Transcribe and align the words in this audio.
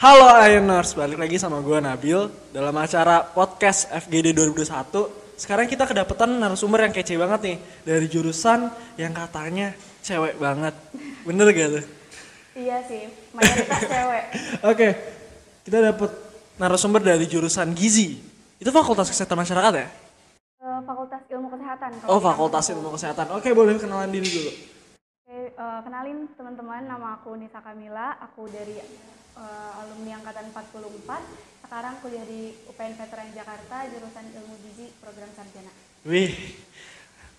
Halo 0.00 0.32
Ioners, 0.32 0.96
balik 0.96 1.20
lagi 1.20 1.36
sama 1.36 1.60
gue 1.60 1.76
Nabil 1.76 2.16
dalam 2.56 2.72
acara 2.72 3.20
podcast 3.20 3.84
FGD 3.92 4.32
2021. 4.32 4.96
Sekarang 5.36 5.68
kita 5.68 5.84
kedapetan 5.84 6.40
narasumber 6.40 6.88
yang 6.88 6.92
kece 6.96 7.20
banget 7.20 7.40
nih 7.44 7.56
dari 7.84 8.08
jurusan 8.08 8.72
yang 8.96 9.12
katanya 9.12 9.76
cewek 10.00 10.40
banget. 10.40 10.72
Bener 11.28 11.52
gak 11.52 11.68
tuh? 11.76 11.84
Iya 12.56 12.80
sih, 12.88 13.12
mayoritas 13.36 13.80
cewek. 13.84 14.24
Oke, 14.72 14.88
kita 15.68 15.92
dapet 15.92 16.10
narasumber 16.56 17.04
dari 17.04 17.28
jurusan 17.28 17.76
gizi. 17.76 18.24
Itu 18.56 18.72
fakultas 18.72 19.12
kesehatan 19.12 19.36
masyarakat 19.44 19.72
ya? 19.84 19.88
Eh, 20.64 20.80
Fakultas 20.88 21.28
Ilmu 21.28 21.52
Kesehatan. 21.52 21.90
Oh, 22.08 22.24
fakultas 22.24 22.64
ilmu 22.72 22.88
kesehatan. 22.96 23.36
Oke, 23.36 23.52
boleh 23.52 23.76
kenalan 23.76 24.08
diri 24.08 24.32
dulu. 24.32 24.48
Oke, 25.28 25.52
eh, 25.52 25.80
kenalin 25.84 26.24
teman-teman, 26.40 26.88
nama 26.88 27.20
aku 27.20 27.36
Nisa 27.36 27.60
Kamila. 27.60 28.16
Aku 28.24 28.48
dari 28.48 28.80
eh, 29.40 29.80
alumni 29.80 30.20
angkatan 30.20 30.52
44. 30.52 31.64
Sekarang 31.64 31.94
kuliah 32.04 32.26
di 32.28 32.52
UPN 32.68 32.94
Veteran 32.98 33.30
Jakarta, 33.32 33.88
jurusan 33.88 34.26
Ilmu 34.36 34.54
Gizi, 34.60 34.86
program 35.00 35.30
sarjana. 35.32 35.72
Wih, 36.04 36.34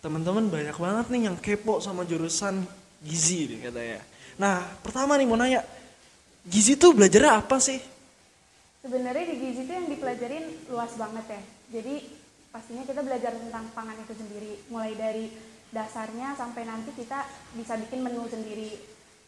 teman-teman 0.01 0.49
banyak 0.49 0.77
banget 0.77 1.05
nih 1.13 1.21
yang 1.29 1.37
kepo 1.37 1.77
sama 1.77 2.07
jurusan 2.09 2.65
gizi 3.01 3.49
nih 3.49 3.69
katanya. 3.69 3.99
Nah, 4.37 4.63
pertama 4.81 5.17
nih 5.17 5.27
mau 5.29 5.37
nanya, 5.37 5.61
gizi 6.45 6.77
tuh 6.77 6.93
belajarnya 6.97 7.37
apa 7.37 7.57
sih? 7.61 7.77
Sebenarnya 8.81 9.25
di 9.29 9.35
gizi 9.37 9.61
itu 9.65 9.73
yang 9.73 9.87
dipelajarin 9.89 10.45
luas 10.73 10.93
banget 10.97 11.25
ya. 11.29 11.41
Jadi 11.77 11.95
pastinya 12.49 12.83
kita 12.85 13.01
belajar 13.05 13.31
tentang 13.37 13.65
pangan 13.77 13.97
itu 14.01 14.13
sendiri, 14.17 14.53
mulai 14.73 14.93
dari 14.97 15.25
dasarnya 15.71 16.35
sampai 16.35 16.67
nanti 16.67 16.91
kita 16.97 17.23
bisa 17.55 17.77
bikin 17.77 18.03
menu 18.03 18.25
sendiri. 18.27 18.75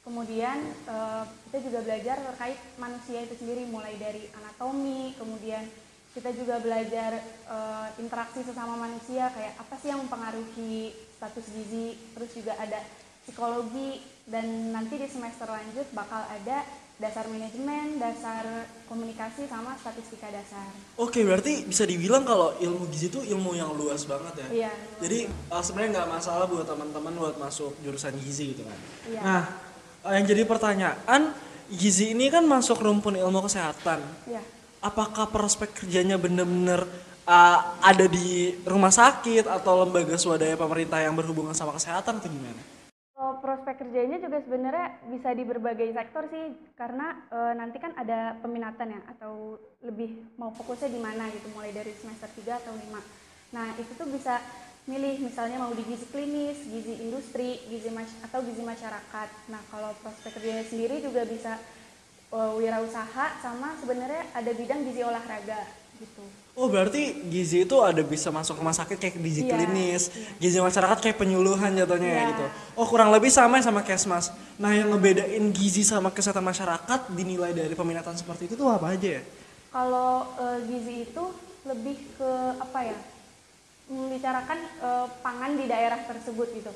Kemudian 0.03 0.59
eh, 0.83 1.23
kita 1.47 1.57
juga 1.63 1.79
belajar 1.79 2.19
terkait 2.19 2.59
manusia 2.75 3.23
itu 3.23 3.39
sendiri, 3.39 3.63
mulai 3.71 3.95
dari 3.95 4.27
anatomi, 4.35 5.15
kemudian 5.15 5.63
kita 6.11 6.29
juga 6.35 6.59
belajar 6.59 7.23
eh, 7.47 7.87
interaksi 8.03 8.43
sesama 8.43 8.75
manusia, 8.75 9.31
kayak 9.31 9.55
apa 9.55 9.75
sih 9.79 9.95
yang 9.95 10.03
mempengaruhi 10.03 10.91
status 11.15 11.47
gizi, 11.55 11.95
terus 12.11 12.35
juga 12.35 12.53
ada 12.59 12.83
psikologi, 13.23 14.03
dan 14.27 14.75
nanti 14.75 14.99
di 14.99 15.07
semester 15.07 15.47
lanjut 15.47 15.87
bakal 15.95 16.19
ada 16.27 16.67
dasar 17.01 17.25
manajemen, 17.25 17.97
dasar 17.97 18.67
komunikasi 18.85 19.49
sama 19.49 19.73
statistika 19.79 20.29
dasar. 20.29 20.67
Oke, 20.95 21.25
berarti 21.25 21.65
bisa 21.65 21.83
dibilang 21.89 22.21
kalau 22.23 22.53
ilmu 22.61 22.85
gizi 22.93 23.09
itu 23.09 23.19
ilmu 23.23 23.57
yang 23.57 23.73
luas 23.73 24.05
banget 24.05 24.45
ya. 24.45 24.47
Iya. 24.67 24.71
Jadi 25.01 25.19
uh, 25.49 25.63
sebenarnya 25.63 25.91
nggak 25.99 26.09
masalah 26.11 26.45
buat 26.45 26.67
teman-teman 26.69 27.13
buat 27.17 27.35
masuk 27.41 27.73
jurusan 27.81 28.13
gizi 28.21 28.53
gitu 28.53 28.63
kan. 28.63 28.79
Iya. 29.09 29.21
Nah, 29.25 29.43
yang 30.11 30.27
jadi 30.27 30.43
pertanyaan, 30.43 31.31
gizi 31.71 32.11
ini 32.11 32.27
kan 32.27 32.43
masuk 32.43 32.83
rumpun 32.83 33.15
ilmu 33.15 33.39
kesehatan. 33.47 34.03
Ya, 34.27 34.43
Apakah 34.83 35.31
prospek 35.31 35.71
kerjanya 35.71 36.19
bener-bener 36.19 36.83
uh, 37.23 37.59
ada 37.79 38.03
di 38.03 38.51
rumah 38.67 38.91
sakit 38.91 39.47
atau 39.47 39.87
lembaga 39.87 40.19
swadaya 40.19 40.59
pemerintah 40.59 40.99
yang 40.99 41.15
berhubungan 41.15 41.55
sama 41.55 41.71
kesehatan 41.79 42.19
atau 42.19 42.27
gimana? 42.27 42.59
Prospek 43.39 43.79
kerjanya 43.79 44.19
juga 44.19 44.43
sebenarnya 44.43 44.87
bisa 45.07 45.31
di 45.31 45.43
berbagai 45.47 45.95
sektor 45.95 46.27
sih, 46.31 46.55
karena 46.79 47.27
eh, 47.27 47.53
nanti 47.55 47.75
kan 47.75 47.91
ada 47.95 48.39
peminatan 48.39 48.95
ya, 48.95 49.01
atau 49.15 49.59
lebih 49.83 50.15
mau 50.39 50.51
fokusnya 50.55 50.87
di 50.87 50.99
mana 50.99 51.27
gitu, 51.27 51.51
mulai 51.51 51.75
dari 51.75 51.91
semester 51.91 52.27
3 52.39 52.63
atau 52.63 52.71
5. 52.71 53.03
Nah, 53.51 53.67
itu 53.75 53.91
tuh 53.99 54.07
bisa 54.07 54.39
milih 54.83 55.15
misalnya 55.23 55.63
mau 55.63 55.71
di 55.71 55.83
gizi 55.87 56.03
klinis, 56.11 56.59
gizi 56.67 56.99
industri, 56.99 57.55
gizi 57.71 57.87
atau 58.19 58.43
gizi 58.43 58.59
masyarakat. 58.59 59.27
Nah, 59.47 59.61
kalau 59.71 59.95
prospek 60.03 60.35
kerjanya 60.35 60.67
sendiri 60.67 60.99
juga 60.99 61.23
bisa 61.23 61.55
eh, 62.35 62.51
wirausaha 62.59 63.39
sama 63.39 63.79
sebenarnya 63.79 64.27
ada 64.35 64.51
bidang 64.51 64.83
gizi 64.83 65.01
olahraga 65.07 65.63
gitu. 66.03 66.23
Oh 66.53 66.69
berarti 66.69 67.25
gizi 67.33 67.65
itu 67.65 67.81
ada 67.81 68.03
bisa 68.05 68.29
masuk 68.29 68.61
rumah 68.61 68.75
sakit 68.75 68.99
kayak 68.99 69.17
gizi 69.23 69.49
Iya, 69.49 69.57
klinis, 69.57 70.13
gizi 70.37 70.61
masyarakat 70.61 71.01
kayak 71.01 71.17
penyuluhan 71.17 71.73
jatuhnya 71.73 72.09
ya 72.11 72.19
Iya. 72.19 72.29
gitu. 72.35 72.45
Oh 72.77 72.85
kurang 72.85 73.09
lebih 73.09 73.31
sama 73.33 73.57
ya 73.57 73.65
sama 73.65 73.81
kesmas. 73.81 74.29
Nah 74.61 74.69
yang 74.75 74.91
ngebedain 74.93 75.49
gizi 75.49 75.81
sama 75.81 76.11
kesehatan 76.13 76.43
masyarakat 76.45 77.09
dinilai 77.09 77.55
dari 77.57 77.73
peminatan 77.73 78.13
seperti 78.13 78.51
itu 78.51 78.53
tuh 78.59 78.69
apa 78.69 78.93
aja 78.93 79.17
ya? 79.17 79.23
Kalau 79.71 80.27
eh, 80.37 80.59
gizi 80.69 81.07
itu 81.09 81.23
lebih 81.63 81.97
ke 82.19 82.31
apa 82.59 82.79
ya? 82.83 82.97
Membicarakan 83.93 84.59
eh, 84.81 85.07
pangan 85.21 85.53
di 85.53 85.65
daerah 85.69 86.01
tersebut 86.09 86.49
gitu. 86.57 86.73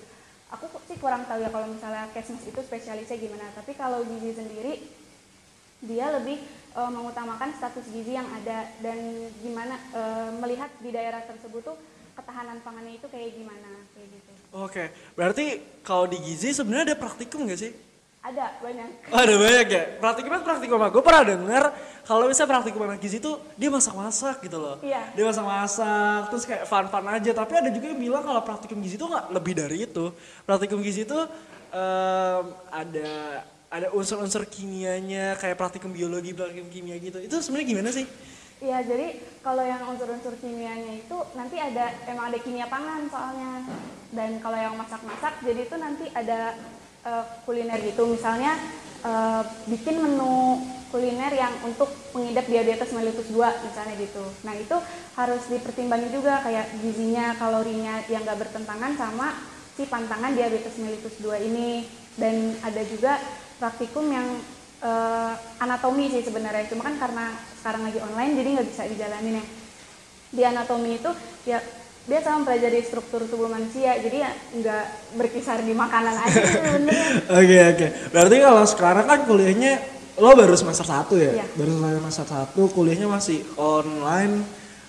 Aku 0.53 0.69
sih 0.85 0.95
kurang 1.01 1.25
tahu 1.25 1.43
ya 1.43 1.49
kalau 1.49 1.67
misalnya 1.67 2.07
kesmas 2.13 2.45
itu 2.45 2.61
spesialisnya 2.61 3.17
gimana. 3.17 3.49
Tapi 3.57 3.73
kalau 3.73 4.05
gizi 4.05 4.37
sendiri 4.37 4.85
dia 5.81 6.13
lebih 6.13 6.37
eh, 6.77 6.91
mengutamakan 6.93 7.57
status 7.57 7.89
gizi 7.89 8.13
yang 8.13 8.29
ada 8.29 8.69
dan 8.85 8.97
gimana 9.41 9.75
eh, 9.97 10.29
melihat 10.37 10.69
di 10.77 10.93
daerah 10.93 11.25
tersebut 11.25 11.65
tuh 11.65 11.77
ketahanan 12.13 12.61
pangannya 12.61 12.97
itu 12.97 13.09
kayak 13.09 13.33
gimana 13.33 13.85
kayak 13.93 14.09
gitu. 14.13 14.31
Oke, 14.57 14.89
berarti 15.13 15.61
kalau 15.85 16.09
di 16.09 16.17
gizi 16.21 16.55
sebenarnya 16.55 16.93
ada 16.93 16.97
praktikum 16.97 17.45
nggak 17.45 17.61
sih? 17.61 17.73
Ada 18.27 18.59
banyak. 18.59 18.89
Oh, 19.07 19.19
ada 19.23 19.35
banyak 19.39 19.67
ya. 19.71 19.83
Praktikum 20.03 20.75
apa? 20.75 20.91
Gue 20.91 20.99
pernah 20.99 21.23
denger 21.23 21.63
kalau 22.03 22.27
misalnya 22.27 22.59
praktikum 22.59 22.83
anak 22.83 22.99
gizi 22.99 23.23
tuh 23.23 23.39
dia 23.55 23.71
masak-masak 23.71 24.43
gitu 24.43 24.59
loh. 24.59 24.83
Iya. 24.83 25.15
Dia 25.15 25.23
masak-masak, 25.31 26.27
terus 26.27 26.43
kayak 26.43 26.67
fun-fun 26.67 27.07
aja. 27.07 27.31
Tapi 27.31 27.53
ada 27.55 27.69
juga 27.71 27.87
yang 27.95 27.99
bilang 28.03 28.23
kalau 28.27 28.43
praktikum 28.43 28.83
gizi 28.83 28.99
tuh 28.99 29.07
nggak 29.07 29.31
lebih 29.31 29.53
dari 29.55 29.87
itu. 29.87 30.11
Praktikum 30.43 30.83
gizi 30.83 31.07
tuh 31.07 31.23
em, 31.71 32.43
ada 32.67 33.11
ada 33.71 33.87
unsur-unsur 33.95 34.43
kimianya 34.47 35.39
kayak 35.39 35.55
praktikum 35.55 35.95
biologi, 35.95 36.35
praktikum 36.35 36.67
kimia 36.67 36.99
gitu. 36.99 37.23
Itu 37.23 37.39
sebenarnya 37.39 37.67
gimana 37.71 37.89
sih? 37.95 38.03
Iya, 38.59 38.83
jadi 38.83 39.23
kalau 39.39 39.63
yang 39.63 39.87
unsur-unsur 39.87 40.35
kimianya 40.43 40.99
itu 40.99 41.17
nanti 41.31 41.55
ada 41.63 41.95
emang 42.11 42.27
ada 42.27 42.39
kimia 42.43 42.67
pangan 42.67 43.07
soalnya. 43.07 43.63
Dan 44.11 44.39
kalau 44.43 44.59
yang 44.59 44.75
masak-masak 44.75 45.43
jadi 45.47 45.63
itu 45.63 45.75
nanti 45.79 46.11
ada 46.11 46.55
eh, 47.05 47.25
kuliner 47.45 47.79
gitu. 47.83 48.07
Misalnya 48.09 48.57
eh, 49.05 49.43
bikin 49.69 50.01
menu 50.01 50.63
kuliner 50.87 51.33
yang 51.35 51.51
untuk 51.67 51.91
mengidap 52.15 52.47
diabetes 52.47 52.95
mellitus 52.95 53.27
2 53.29 53.43
misalnya 53.67 53.95
gitu. 53.99 54.23
Nah, 54.47 54.55
itu 54.55 54.77
harus 55.19 55.43
dipertimbangin 55.51 56.09
juga 56.15 56.39
kayak 56.41 56.79
gizinya, 56.79 57.35
kalorinya 57.35 58.07
yang 58.07 58.23
gak 58.23 58.39
bertentangan 58.39 58.95
sama 58.95 59.35
si 59.75 59.83
pantangan 59.85 60.31
diabetes 60.31 60.79
mellitus 60.79 61.19
2 61.19 61.43
ini. 61.43 61.83
Dan 62.17 62.57
ada 62.65 62.81
juga 62.87 63.21
praktikum 63.61 64.09
yang 64.09 64.25
eh, 64.81 65.33
anatomi 65.61 66.09
sih 66.09 66.23
sebenarnya 66.25 66.69
cuma 66.69 66.87
kan 66.87 66.95
karena 66.97 67.25
sekarang 67.61 67.81
lagi 67.89 67.99
online 68.01 68.37
jadi 68.37 68.49
nggak 68.57 68.69
bisa 68.69 68.83
dijalanin 68.85 69.41
ya 69.41 69.45
di 70.27 70.41
anatomi 70.43 70.99
itu 70.99 71.11
ya 71.47 71.59
dia 72.07 72.19
sama 72.23 72.43
mempelajari 72.43 72.79
struktur 72.87 73.27
tubuh 73.27 73.51
manusia 73.51 73.99
jadi 73.99 74.17
ya 74.23 74.31
nggak 74.31 74.85
berkisar 75.19 75.59
di 75.59 75.75
makanan 75.75 76.15
aja 76.15 76.39
sebenarnya 76.39 76.95
Oke 77.39 77.57
oke. 77.75 77.87
Berarti 78.15 78.35
kalau 78.39 78.63
sekarang 78.63 79.05
kan 79.05 79.19
kuliahnya 79.27 79.73
lo 80.17 80.31
baru 80.33 80.55
semester 80.55 80.87
1 80.87 81.11
ya? 81.19 81.31
Iya. 81.43 81.45
Baru 81.59 81.71
semester 81.77 82.25
1, 82.25 82.55
kuliahnya 82.55 83.07
masih 83.11 83.43
online. 83.59 84.41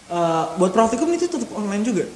Eh, 0.09 0.45
buat 0.57 0.73
praktikum 0.73 1.11
itu 1.12 1.27
tetap 1.28 1.51
online 1.53 1.84
juga? 1.84 2.07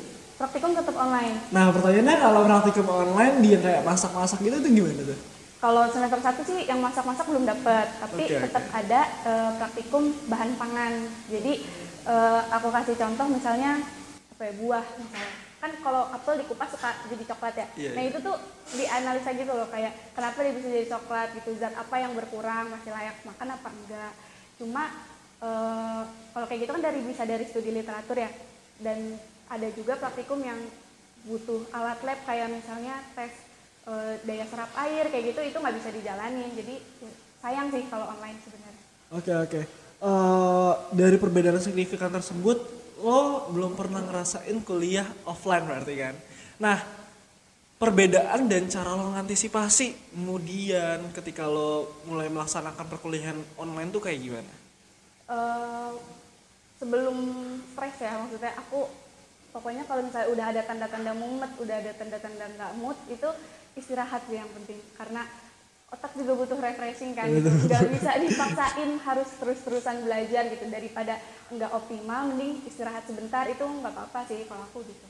praktikum 0.42 0.74
tetap 0.74 0.96
online 0.98 1.38
Nah 1.54 1.70
pertanyaannya 1.70 2.16
kalau 2.18 2.40
praktikum 2.42 2.86
online 2.90 3.34
dia 3.46 3.58
kayak 3.62 3.82
masak-masak 3.86 4.42
gitu 4.42 4.58
itu 4.58 4.82
gimana 4.82 5.02
tuh? 5.06 5.18
kalau 5.62 5.86
semester 5.94 6.18
satu 6.18 6.42
sih 6.42 6.66
yang 6.66 6.82
masak-masak 6.82 7.22
belum 7.22 7.46
dapet 7.46 7.86
tapi 8.02 8.26
Oke, 8.26 8.34
tetap 8.34 8.66
ada 8.74 9.00
eh, 9.22 9.50
praktikum 9.62 10.10
bahan 10.26 10.58
pangan 10.58 11.06
jadi 11.30 11.62
eh, 12.10 12.40
aku 12.50 12.74
kasih 12.74 12.98
contoh 12.98 13.30
misalnya 13.30 13.78
apa 14.32 14.42
ya 14.48 14.52
buah 14.56 14.84
misalnya. 14.96 15.34
Kan 15.62 15.70
kalau 15.84 16.02
apel 16.10 16.34
dikupas 16.42 16.68
suka 16.72 16.90
jadi 17.06 17.24
coklat 17.28 17.54
ya. 17.54 17.66
Iya, 17.76 17.90
nah 17.94 18.02
iya. 18.02 18.10
itu 18.10 18.18
tuh 18.24 18.36
dianalisa 18.74 19.30
gitu 19.36 19.52
loh 19.52 19.68
kayak 19.68 19.92
kenapa 20.16 20.38
dia 20.42 20.54
bisa 20.56 20.68
jadi 20.72 20.86
coklat 20.88 21.28
gitu 21.38 21.50
zat 21.60 21.74
apa 21.76 21.96
yang 22.00 22.12
berkurang 22.16 22.72
masih 22.72 22.90
layak 22.90 23.16
makan 23.22 23.48
apa 23.54 23.68
enggak. 23.70 24.12
Cuma 24.56 24.82
eh, 25.44 26.02
kalau 26.32 26.46
kayak 26.48 26.60
gitu 26.66 26.72
kan 26.72 26.82
dari 26.82 27.00
bisa 27.04 27.22
dari 27.28 27.44
studi 27.46 27.70
literatur 27.70 28.16
ya. 28.16 28.30
Dan 28.82 29.14
ada 29.46 29.68
juga 29.76 30.00
praktikum 30.00 30.40
yang 30.42 30.58
butuh 31.22 31.62
alat 31.70 32.00
lab 32.02 32.18
kayak 32.26 32.50
misalnya 32.50 32.98
tes 33.14 33.30
eh, 33.86 34.18
daya 34.26 34.48
serap 34.48 34.72
air 34.80 35.06
kayak 35.12 35.36
gitu 35.36 35.40
itu 35.44 35.56
nggak 35.60 35.76
bisa 35.76 35.88
dijalanin. 35.94 36.50
Jadi 36.56 36.74
ya, 36.80 37.10
sayang 37.44 37.68
sih 37.70 37.84
kalau 37.86 38.08
online 38.10 38.40
sebenarnya. 38.42 38.82
Oke 39.12 39.32
oke. 39.36 39.60
Eh, 40.02 40.72
dari 40.98 41.14
perbedaan 41.14 41.62
signifikan 41.62 42.10
tersebut, 42.10 42.58
lo 43.02 43.50
belum 43.50 43.74
pernah 43.74 44.00
ngerasain 44.00 44.56
kuliah 44.62 45.06
offline 45.26 45.66
berarti 45.66 45.94
kan? 45.98 46.14
Nah, 46.62 46.78
perbedaan 47.82 48.46
dan 48.46 48.70
cara 48.70 48.94
lo 48.94 49.10
ngantisipasi 49.18 50.14
kemudian 50.14 51.10
ketika 51.10 51.50
lo 51.50 52.00
mulai 52.06 52.30
melaksanakan 52.30 52.86
perkuliahan 52.86 53.38
online 53.58 53.90
tuh 53.90 54.02
kayak 54.06 54.22
gimana? 54.22 54.52
Eh, 55.26 55.90
sebelum 56.78 57.16
stres 57.74 57.96
ya 57.98 58.18
maksudnya 58.22 58.52
aku 58.58 58.90
pokoknya 59.54 59.86
kalau 59.86 60.02
misalnya 60.02 60.28
udah 60.34 60.46
ada 60.50 60.62
tanda-tanda 60.66 61.12
mumet 61.14 61.52
udah 61.62 61.76
ada 61.78 61.92
tanda-tanda 61.94 62.44
nggak 62.58 62.72
mood 62.78 62.98
itu 63.06 63.28
istirahat 63.78 64.22
sih 64.26 64.40
yang 64.40 64.50
penting 64.50 64.78
karena 64.98 65.22
otak 65.92 66.12
juga 66.16 66.32
butuh 66.34 66.56
refreshing 66.56 67.12
kan 67.12 67.28
gitu. 67.28 67.52
nggak 67.68 67.84
bisa 67.92 68.10
dipaksain 68.16 68.90
harus 69.04 69.28
terus-terusan 69.36 70.08
belajar 70.08 70.48
gitu 70.48 70.64
daripada 70.72 71.20
nggak 71.52 71.70
optimal 71.70 72.32
mending 72.32 72.64
istirahat 72.64 73.04
sebentar 73.04 73.44
itu 73.44 73.60
nggak 73.60 73.92
apa-apa 73.92 74.24
sih 74.26 74.44
kalau 74.48 74.64
aku 74.64 74.80
gitu 74.84 75.06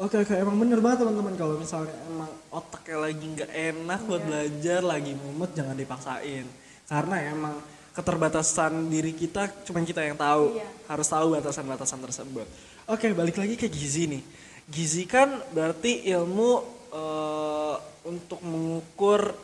Oke 0.00 0.16
oke 0.16 0.32
emang 0.32 0.56
bener 0.56 0.80
banget 0.80 1.04
teman-teman 1.04 1.36
kalau 1.36 1.60
misalnya 1.60 1.92
emang 2.08 2.30
otaknya 2.48 2.98
lagi 3.04 3.20
nggak 3.26 3.50
enak 3.52 4.00
buat 4.08 4.16
Iya. 4.16 4.26
belajar 4.26 4.80
lagi 4.80 5.12
mumet 5.12 5.50
jangan 5.52 5.76
dipaksain 5.76 6.46
karena 6.88 7.16
emang 7.28 7.54
keterbatasan 7.92 8.88
diri 8.88 9.12
kita 9.12 9.50
cuma 9.60 9.84
kita 9.84 10.00
yang 10.00 10.16
tahu 10.16 10.56
Iya. 10.56 10.64
harus 10.88 11.04
tahu 11.04 11.36
batasan-batasan 11.36 12.00
tersebut. 12.00 12.46
Oke 12.88 13.12
balik 13.12 13.36
lagi 13.36 13.54
ke 13.54 13.68
gizi 13.68 14.08
nih. 14.08 14.22
Gizi 14.66 15.04
kan 15.04 15.36
berarti 15.52 16.08
ilmu 16.08 16.50
eh, 16.90 17.76
untuk 18.08 18.40
mengukur 18.40 19.36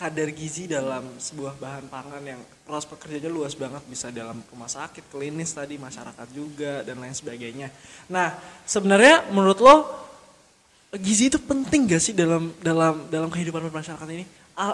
kadar 0.00 0.32
gizi 0.32 0.64
dalam 0.64 1.04
sebuah 1.20 1.60
bahan 1.60 1.92
pangan 1.92 2.24
yang 2.24 2.40
prospek 2.64 3.04
kerjanya 3.04 3.28
luas 3.28 3.52
banget 3.52 3.84
bisa 3.84 4.08
dalam 4.08 4.40
rumah 4.48 4.72
sakit, 4.72 5.12
klinis 5.12 5.52
tadi, 5.52 5.76
masyarakat 5.76 6.24
juga 6.32 6.80
dan 6.80 7.04
lain 7.04 7.12
sebagainya. 7.12 7.68
Nah, 8.08 8.32
sebenarnya 8.64 9.28
menurut 9.28 9.60
lo 9.60 9.76
gizi 10.96 11.28
itu 11.28 11.36
penting 11.36 11.84
gak 11.84 12.00
sih 12.00 12.16
dalam 12.16 12.48
dalam 12.64 13.12
dalam 13.12 13.28
kehidupan 13.28 13.68
masyarakat 13.68 14.08
ini? 14.08 14.24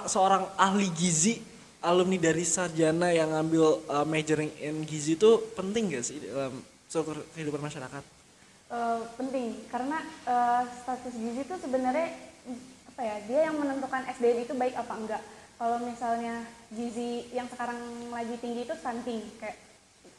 Seorang 0.06 0.46
ahli 0.54 0.94
gizi, 0.94 1.42
alumni 1.82 2.22
dari 2.22 2.46
sarjana 2.46 3.10
yang 3.10 3.34
ngambil 3.34 3.82
uh, 3.90 4.06
majoring 4.06 4.54
in 4.62 4.86
gizi 4.86 5.18
itu 5.18 5.42
penting 5.58 5.90
gak 5.90 6.06
sih 6.06 6.22
dalam 6.22 6.54
kehidupan 7.34 7.66
masyarakat? 7.66 8.14
Eh, 8.66 9.00
penting 9.14 9.62
karena 9.70 10.02
eh, 10.26 10.62
status 10.82 11.14
gizi 11.14 11.46
itu 11.46 11.54
sebenarnya 11.54 12.25
apa 12.96 13.04
ya 13.04 13.16
dia 13.28 13.40
yang 13.52 13.60
menentukan 13.60 14.08
SDM 14.08 14.48
itu 14.48 14.56
baik 14.56 14.72
apa 14.72 14.94
enggak. 14.96 15.22
Kalau 15.60 15.76
misalnya 15.84 16.48
gizi 16.72 17.28
yang 17.28 17.44
sekarang 17.52 17.76
lagi 18.08 18.40
tinggi 18.40 18.64
itu 18.64 18.72
stunting 18.72 19.20
kayak 19.36 19.60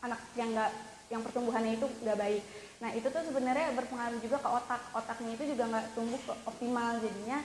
anak 0.06 0.22
yang 0.38 0.54
enggak 0.54 0.70
yang 1.10 1.22
pertumbuhannya 1.26 1.74
itu 1.74 1.90
nggak 2.06 2.18
baik. 2.22 2.44
Nah 2.78 2.94
itu 2.94 3.10
tuh 3.10 3.24
sebenarnya 3.26 3.74
berpengaruh 3.74 4.22
juga 4.22 4.38
ke 4.38 4.50
otak. 4.62 4.82
Otaknya 4.94 5.32
itu 5.34 5.58
juga 5.58 5.64
nggak 5.74 5.86
tumbuh 5.98 6.22
ke 6.22 6.34
optimal. 6.46 7.02
Jadinya 7.02 7.40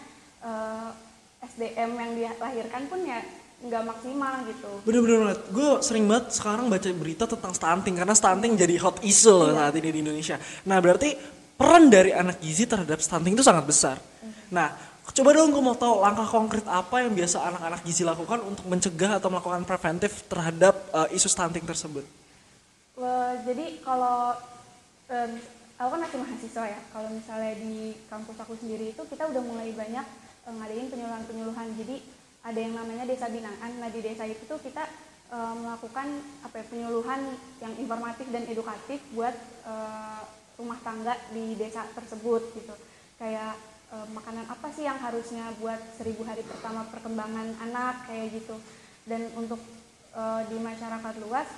eh, 0.45 0.91
SDM 1.49 1.91
yang 1.97 2.11
dilahirkan 2.13 2.83
pun 2.93 3.01
ya 3.01 3.25
nggak 3.65 3.83
maksimal 3.89 4.35
gitu. 4.53 4.71
Bener-bener 4.85 5.19
banget. 5.25 5.41
Gue 5.49 5.71
sering 5.81 6.05
banget 6.13 6.37
sekarang 6.37 6.69
baca 6.69 6.89
berita 6.93 7.25
tentang 7.25 7.57
stunting 7.57 7.95
karena 7.97 8.13
stunting 8.13 8.53
jadi 8.53 8.77
hot 8.85 9.01
issue 9.01 9.33
loh 9.33 9.49
saat 9.57 9.73
ini 9.81 9.89
di 9.97 9.99
Indonesia. 10.05 10.37
Nah 10.69 10.77
berarti 10.77 11.17
peran 11.57 11.89
dari 11.89 12.13
anak 12.13 12.37
gizi 12.45 12.69
terhadap 12.69 13.01
stunting 13.01 13.33
itu 13.33 13.41
sangat 13.41 13.65
besar. 13.65 13.97
Nah 14.53 14.92
coba 15.11 15.31
dong 15.35 15.51
gue 15.51 15.63
mau 15.63 15.75
tahu 15.75 15.99
langkah 15.99 16.29
konkret 16.31 16.63
apa 16.71 17.03
yang 17.03 17.11
biasa 17.11 17.43
anak-anak 17.43 17.83
gizi 17.83 18.07
lakukan 18.07 18.39
untuk 18.47 18.71
mencegah 18.71 19.19
atau 19.19 19.29
melakukan 19.35 19.67
preventif 19.67 20.23
terhadap 20.31 20.79
uh, 20.95 21.11
isu 21.11 21.27
stunting 21.27 21.67
tersebut. 21.67 22.07
Wah, 22.93 23.35
jadi 23.43 23.83
kalau 23.83 24.37
em, 25.11 25.41
aku 25.81 25.89
kan 25.97 26.01
masih 26.05 26.19
mahasiswa 26.21 26.65
ya. 26.69 26.81
Kalau 26.93 27.09
misalnya 27.11 27.53
di 27.59 27.97
kampus 28.07 28.37
aku 28.39 28.55
sendiri 28.61 28.93
itu 28.93 29.03
kita 29.09 29.27
udah 29.33 29.43
mulai 29.43 29.73
banyak 29.73 30.07
eh, 30.47 30.55
ngadain 30.55 30.87
penyuluhan-penyuluhan. 30.93 31.69
Jadi 31.81 31.97
ada 32.45 32.59
yang 32.61 32.75
namanya 32.77 33.05
desa 33.09 33.27
binaan. 33.33 33.73
Nah 33.81 33.89
di 33.89 34.01
desa 34.05 34.29
itu 34.29 34.55
kita 34.61 34.85
eh, 35.33 35.55
melakukan 35.57 36.09
apa 36.45 36.55
ya, 36.61 36.65
penyuluhan 36.69 37.21
yang 37.65 37.73
informatif 37.81 38.27
dan 38.29 38.45
edukatif 38.45 39.01
buat 39.17 39.35
eh, 39.67 40.23
rumah 40.61 40.79
tangga 40.85 41.17
di 41.33 41.57
desa 41.57 41.89
tersebut 41.97 42.43
gitu. 42.55 42.75
Kayak 43.17 43.57
eh, 43.93 44.07
makanan 44.17 44.49
apa 44.49 44.69
sih 44.73 44.89
yang 44.89 44.97
harusnya 44.99 45.53
buat 45.61 45.79
seribu 46.01 46.25
hari 46.25 46.41
pertama 46.43 46.89
perkembangan 46.89 47.53
anak 47.61 48.09
kayak 48.09 48.33
gitu. 48.33 48.57
Dan 49.05 49.29
untuk 49.37 49.61
eh, 50.17 50.43
di 50.49 50.57
masyarakat 50.57 51.15
luas 51.21 51.49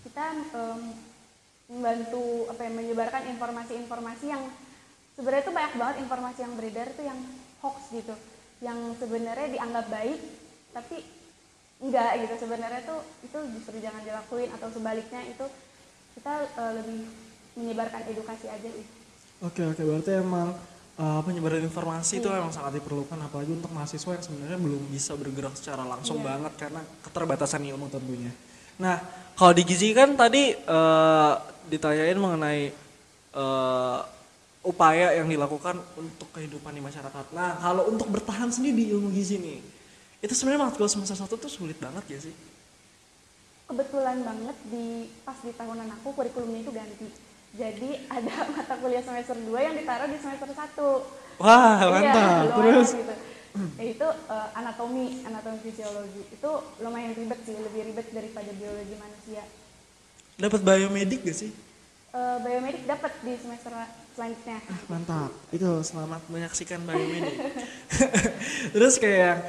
kita 0.00 0.32
em, 0.32 0.80
membantu 1.68 2.48
apa 2.48 2.66
ya 2.66 2.72
menyebarkan 2.72 3.30
informasi-informasi 3.36 4.26
yang 4.32 4.42
sebenarnya 5.14 5.44
itu 5.44 5.52
banyak 5.52 5.74
banget 5.76 5.96
informasi 6.02 6.38
yang 6.40 6.54
beredar 6.56 6.86
itu 6.88 7.02
yang 7.04 7.20
hoax 7.60 7.76
gitu. 7.92 8.14
Yang 8.64 8.78
sebenarnya 8.96 9.48
dianggap 9.60 9.86
baik 9.92 10.20
tapi 10.72 11.04
enggak 11.84 12.10
gitu. 12.24 12.34
Sebenarnya 12.48 12.80
tuh 12.88 13.00
itu 13.20 13.38
justru 13.60 13.76
jangan 13.84 14.02
dilakuin 14.08 14.50
atau 14.56 14.68
sebaliknya 14.72 15.20
itu 15.28 15.46
kita 16.16 16.32
eh, 16.48 16.72
lebih 16.80 17.00
menyebarkan 17.60 18.02
edukasi 18.08 18.48
aja 18.48 18.68
sih. 18.72 18.86
Oke 19.44 19.60
oke. 19.68 19.82
Berarti 19.84 20.16
emang 20.16 20.56
uh, 21.00 21.20
penyebaran 21.24 21.64
informasi 21.64 22.20
itu 22.20 22.28
Iya. 22.28 22.44
emang 22.44 22.52
sangat 22.52 22.76
diperlukan 22.76 23.16
apalagi 23.16 23.56
untuk 23.56 23.72
mahasiswa 23.72 24.10
yang 24.12 24.24
sebenarnya 24.24 24.58
belum 24.60 24.82
bisa 24.92 25.16
bergerak 25.16 25.56
secara 25.56 25.88
langsung 25.88 26.20
Iya. 26.20 26.36
banget 26.36 26.52
karena 26.60 26.80
keterbatasan 27.00 27.64
ilmu 27.64 27.88
tentunya. 27.88 28.32
Nah 28.76 29.00
kalau 29.34 29.56
di 29.56 29.64
gizi 29.64 29.96
kan 29.96 30.12
tadi 30.14 30.52
uh, 30.52 31.34
ditanyain 31.72 32.18
mengenai 32.20 32.68
uh, 33.32 33.98
upaya 34.60 35.16
yang 35.16 35.24
dilakukan 35.24 35.80
untuk 35.96 36.28
kehidupan 36.36 36.76
di 36.76 36.84
masyarakat. 36.84 37.32
Nah 37.32 37.56
kalau 37.64 37.88
untuk 37.88 38.12
bertahan 38.12 38.52
sendiri 38.52 38.76
di 38.76 38.84
ilmu 38.92 39.08
gizi 39.16 39.40
nih 39.40 39.58
itu 40.20 40.36
sebenarnya 40.36 40.68
matkul 40.68 40.84
semester 40.84 41.16
satu 41.16 41.40
tuh 41.40 41.48
sulit 41.48 41.80
banget 41.80 42.04
ya 42.12 42.20
sih? 42.20 42.34
kebetulan 43.70 44.18
banget 44.26 44.56
di 44.66 45.06
pas 45.22 45.38
di 45.46 45.54
tahunan 45.54 45.94
aku 45.94 46.10
kurikulumnya 46.10 46.58
itu 46.66 46.74
ganti 46.74 47.06
jadi 47.54 47.90
ada 48.06 48.34
mata 48.54 48.74
kuliah 48.78 49.02
semester 49.02 49.34
2 49.34 49.50
yang 49.58 49.74
ditaruh 49.74 50.08
di 50.10 50.18
semester 50.22 50.50
1 50.50 51.20
Wah 51.40 51.80
Iya, 51.80 51.88
mantap. 51.88 52.20
lumayan 52.20 52.56
Terus 52.60 52.88
gitu. 53.00 53.14
Yaitu 53.80 54.08
eh, 54.28 54.48
anatomi, 54.54 55.24
anatomi 55.24 55.58
fisiologi. 55.64 56.22
Itu 56.36 56.50
lumayan 56.84 57.16
ribet 57.16 57.40
sih, 57.48 57.56
lebih 57.56 57.80
ribet 57.90 58.06
daripada 58.12 58.50
biologi 58.54 58.94
manusia. 59.00 59.42
dapat 60.40 60.60
biomedik 60.64 61.20
gak 61.24 61.36
sih? 61.36 61.52
Eh, 62.12 62.36
biomedik 62.44 62.84
dapat 62.84 63.12
di 63.24 63.32
semester 63.40 63.72
selanjutnya. 64.12 64.60
Mantap. 64.92 65.32
Itu 65.48 65.80
selamat 65.80 66.28
menyaksikan 66.28 66.84
biomedik. 66.84 67.36
Terus 68.76 68.94
kayak 69.00 69.48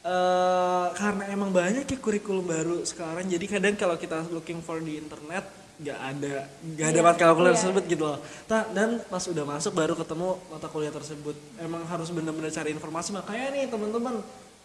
eh 0.00 0.86
karena 0.96 1.28
emang 1.28 1.52
banyak 1.52 1.84
ya 1.84 1.98
kurikulum 2.00 2.48
baru 2.48 2.76
sekarang. 2.88 3.28
Jadi 3.28 3.44
kadang 3.44 3.74
kalau 3.76 4.00
kita 4.00 4.24
looking 4.32 4.64
for 4.64 4.80
di 4.80 4.96
internet 4.96 5.44
nggak 5.80 5.96
ada 5.96 6.34
nggak 6.60 6.86
ada 6.92 7.00
Iya, 7.00 7.04
mata 7.08 7.32
kuliah 7.32 7.52
iya. 7.52 7.56
tersebut 7.56 7.84
gitu 7.88 8.04
loh. 8.04 8.18
Ta- 8.44 8.68
dan 8.72 9.00
pas 9.08 9.24
udah 9.24 9.44
masuk 9.48 9.72
baru 9.72 9.96
ketemu 9.96 10.28
mata 10.52 10.68
kuliah 10.68 10.92
tersebut. 10.92 11.36
Emang 11.56 11.84
harus 11.88 12.08
benar-benar 12.12 12.52
cari 12.52 12.70
informasi. 12.72 13.16
Makanya 13.16 13.46
nih 13.56 13.64
teman-teman 13.72 14.14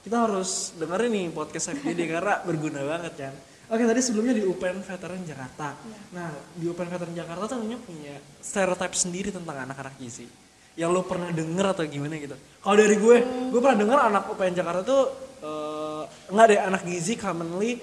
kita 0.03 0.17
harus 0.27 0.75
dengerin 0.75 1.11
nih 1.11 1.25
podcast 1.31 1.71
FGD 1.71 1.99
karena 2.15 2.39
berguna 2.43 2.83
banget 2.83 3.13
kan. 3.15 3.33
Oke 3.65 3.81
tadi 3.81 3.97
sebelumnya 4.03 4.35
di 4.37 4.43
UPN 4.45 4.83
Veteran 4.83 5.23
Jakarta. 5.25 5.73
Nah 6.15 6.29
di 6.53 6.63
UPN 6.67 6.89
Veteran 6.91 7.15
Jakarta 7.15 7.43
tuh 7.49 7.57
namanya 7.63 7.79
punya 7.81 8.15
stereotip 8.43 8.93
sendiri 8.93 9.35
tentang 9.35 9.55
anak-anak 9.67 9.95
gizi. 9.99 10.27
Yang 10.75 10.89
lo 10.91 11.01
pernah 11.07 11.31
denger 11.31 11.65
atau 11.71 11.83
gimana 11.87 12.19
gitu? 12.19 12.35
Kalau 12.35 12.75
dari 12.75 12.99
gue, 12.99 13.17
gue 13.23 13.59
pernah 13.63 13.79
denger 13.79 13.99
anak 14.11 14.23
UPN 14.35 14.53
Jakarta 14.59 14.83
tuh 14.83 15.24
eh, 15.45 16.01
nggak 16.33 16.45
deh 16.49 16.59
anak 16.59 16.81
gizi 16.89 17.13
commonly 17.13 17.77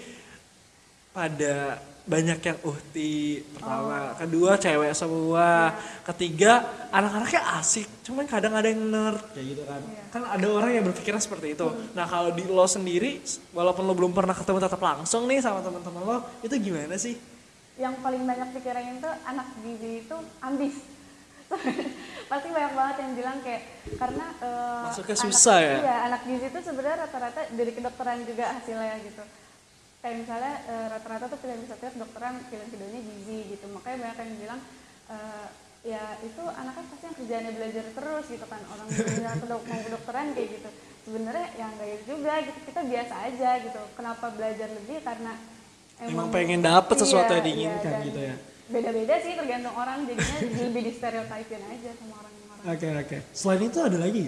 pada 1.14 1.78
banyak 2.02 2.38
yang 2.42 2.58
uhti 2.66 3.46
pertama, 3.54 4.10
kedua 4.18 4.58
cewek 4.58 4.90
semua, 4.90 5.70
ketiga 6.02 6.66
anak-anaknya 6.90 7.62
asik, 7.62 7.86
cuman 8.02 8.26
kadang 8.26 8.58
ada 8.58 8.66
yang 8.66 8.82
nerd 8.90 9.22
kayak 9.30 9.46
gitu 9.54 9.62
kan. 9.62 9.78
Iya. 9.78 10.02
Kan 10.10 10.22
ada 10.26 10.46
orang 10.50 10.70
yang 10.74 10.84
berpikiran 10.90 11.22
seperti 11.22 11.54
itu. 11.54 11.68
Nah 11.94 12.10
kalau 12.10 12.34
di 12.34 12.42
lo 12.42 12.66
sendiri, 12.66 13.22
walaupun 13.54 13.86
lo 13.86 13.94
belum 13.94 14.10
pernah 14.10 14.34
ketemu 14.34 14.58
tatap 14.66 14.82
langsung 14.82 15.30
nih 15.30 15.38
sama 15.38 15.62
teman-teman 15.62 16.02
lo, 16.02 16.16
itu 16.42 16.54
gimana 16.58 16.98
sih? 16.98 17.14
Yang 17.78 17.94
paling 18.02 18.22
banyak 18.26 18.48
pikirannya 18.50 18.92
itu 18.98 19.10
anak 19.22 19.46
gizi 19.62 19.90
itu 20.02 20.16
ambis. 20.42 20.74
Pasti 22.30 22.48
banyak 22.48 22.72
banget 22.72 22.96
yang 22.98 23.12
bilang 23.12 23.36
kayak 23.40 23.62
karena 23.94 24.26
eh, 24.40 24.82
Masuknya 24.86 25.14
anak- 25.14 25.24
susah 25.28 25.58
ya? 25.58 25.74
Iya, 25.78 25.96
anak 26.06 26.20
gizi 26.24 26.46
itu 26.48 26.58
sebenarnya 26.62 26.98
rata-rata 27.02 27.40
dari 27.50 27.72
kedokteran 27.72 28.18
juga 28.24 28.44
hasilnya 28.50 28.96
gitu. 29.02 29.22
Kayak 30.00 30.16
misalnya 30.18 30.54
eh, 30.64 30.86
rata-rata 30.88 31.24
tuh 31.28 31.38
pilihan 31.38 31.60
satunya 31.64 31.92
kedokteran, 31.92 32.34
pilihan 32.46 32.68
keduanya 32.68 33.00
gizi 33.02 33.38
gitu. 33.52 33.64
Makanya 33.68 33.96
banyak 34.00 34.18
yang 34.18 34.32
bilang 34.38 34.60
eh, 35.08 35.46
ya 35.82 36.02
itu 36.22 36.42
anaknya 36.46 36.84
pasti 36.86 37.04
yang 37.04 37.16
kerjaannya 37.16 37.52
belajar 37.52 37.84
terus 37.90 38.24
gitu 38.30 38.46
kan 38.46 38.62
orang 38.70 38.86
misalnya 38.86 39.34
kedok 39.34 39.62
mau 39.66 39.80
kedokteran 39.82 40.26
kayak 40.30 40.48
gitu 40.54 40.70
sebenarnya 41.02 41.46
yang 41.58 41.70
enggak 41.74 41.88
gitu 41.90 42.04
juga 42.06 42.32
gitu 42.38 42.58
kita 42.70 42.80
biasa 42.86 43.14
aja 43.26 43.50
gitu 43.58 43.82
kenapa 43.98 44.26
belajar 44.30 44.68
lebih 44.70 45.02
karena 45.02 45.32
Emang 45.98 46.30
pengen 46.30 46.62
dapet 46.62 46.94
sesuatu 46.96 47.30
yang 47.30 47.42
Iya, 47.42 47.48
diinginkan 47.50 47.92
dan 47.92 48.06
gitu 48.06 48.20
ya? 48.22 48.34
Beda-beda 48.72 49.14
sih 49.18 49.32
tergantung 49.32 49.74
orang 49.74 50.02
jadinya 50.02 50.38
lebih 50.66 50.82
di 50.82 50.92
stereotipin 50.92 51.62
aja 51.62 51.90
sama 51.94 52.14
orang-orang 52.16 52.40
Oke 52.64 52.86
oke. 52.96 53.18
Selain 53.32 53.60
itu 53.60 53.78
ada 53.78 53.98
lagi? 53.98 54.24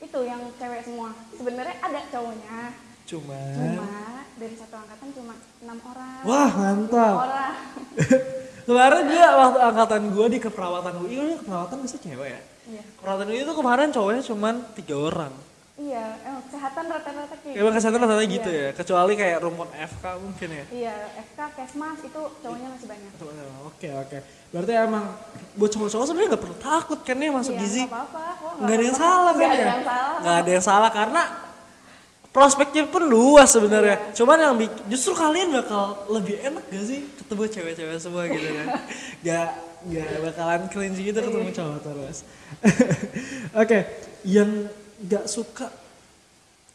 itu 0.00 0.18
yang 0.18 0.40
cewek 0.56 0.80
semua 0.80 1.12
sebenarnya 1.30 1.76
ada 1.78 2.00
cowoknya 2.08 2.72
Cuman. 3.04 3.52
cuma 3.52 3.92
dari 4.34 4.56
satu 4.56 4.74
angkatan 4.74 5.08
cuma 5.12 5.34
enam 5.60 5.78
orang 5.84 6.22
Wah 6.24 6.50
mantap. 6.50 7.14
orang 7.20 7.54
Kemarin 8.60 9.02
gue 9.04 9.18
waktu 9.18 9.58
angkatan 9.60 10.02
gue 10.08 10.26
di 10.30 10.38
keperawatan 10.38 10.92
gue, 10.96 11.08
ini 11.10 11.34
keperawatan 11.36 11.78
bisa 11.80 11.96
cewek 11.96 12.28
ya? 12.28 12.40
iya 12.70 12.82
Keperawatan 12.96 13.26
gue 13.26 13.40
itu 13.40 13.52
kemarin 13.52 13.88
cowoknya 13.90 14.22
cuman 14.24 14.54
tiga 14.72 14.96
orang. 14.96 15.32
Iya, 15.80 16.04
emang 16.20 16.44
kesehatan 16.44 16.84
rata-rata 16.86 17.34
kayak 17.40 17.56
Emang 17.56 17.72
kesehatan 17.72 17.98
rata-rata 17.98 18.20
Iya. 18.22 18.34
gitu 18.36 18.50
ya, 18.52 18.68
kecuali 18.76 19.12
kayak 19.16 19.38
rumput 19.40 19.70
FK 19.72 20.04
mungkin 20.20 20.48
ya. 20.52 20.64
Iya, 20.68 20.94
FK, 21.24 21.38
Kesmas 21.56 21.98
itu 22.04 22.20
cowoknya 22.36 22.68
masih 22.68 22.86
banyak. 22.86 23.10
Oke 23.64 23.88
oke. 23.90 24.18
Berarti 24.52 24.72
emang 24.76 25.04
buat 25.56 25.70
cowok-cowok 25.70 26.04
sebenarnya 26.04 26.28
nggak 26.30 26.42
perlu 26.42 26.56
takut 26.60 26.98
kan 27.00 27.16
ya 27.16 27.30
masuk 27.32 27.54
Iya, 27.56 27.60
gizi. 27.64 27.82
nggak 27.82 27.96
apa-apa. 27.96 28.48
ada 28.68 28.82
yang 28.82 28.98
salah 28.98 29.32
kan 29.32 29.40
ada 29.40 29.56
ya? 29.56 29.64
yang 29.66 29.82
salah. 29.82 30.18
Nggak 30.20 30.36
ada 30.36 30.50
yang 30.50 30.64
salah 30.66 30.90
karena 30.92 31.22
prospeknya 32.28 32.82
pun 32.84 33.02
luas 33.02 33.48
sebenarnya. 33.48 33.96
Iya. 33.96 34.12
Cuman 34.14 34.36
yang 34.36 34.54
justru 34.86 35.12
kalian 35.14 35.48
bakal 35.50 35.82
lebih 36.08 36.36
enak 36.40 36.62
gak 36.62 36.84
sih 36.84 37.00
ketemu 37.16 37.42
cewek-cewek 37.48 37.96
semua 37.96 38.28
gitu 38.28 38.48
kan? 38.60 38.66
Gak 39.24 39.48
gak 39.88 40.08
bakalan 40.22 40.62
cringe 40.68 41.00
gitu 41.00 41.16
ketemu 41.16 41.48
Iya. 41.48 41.56
cowok 41.56 41.78
terus. 41.80 42.16
Oke, 43.64 43.78
yang 44.22 44.50
gak 45.08 45.24
suka 45.28 45.72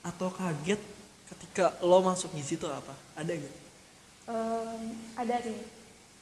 atau 0.06 0.30
kaget 0.34 0.82
ketika 1.30 1.78
lo 1.82 2.02
masuk 2.02 2.34
gizi 2.34 2.58
itu 2.58 2.66
apa? 2.70 2.94
Ada 3.18 3.32
gak? 3.38 3.56
Em, 4.26 4.82
ada 5.14 5.36
sih, 5.46 5.58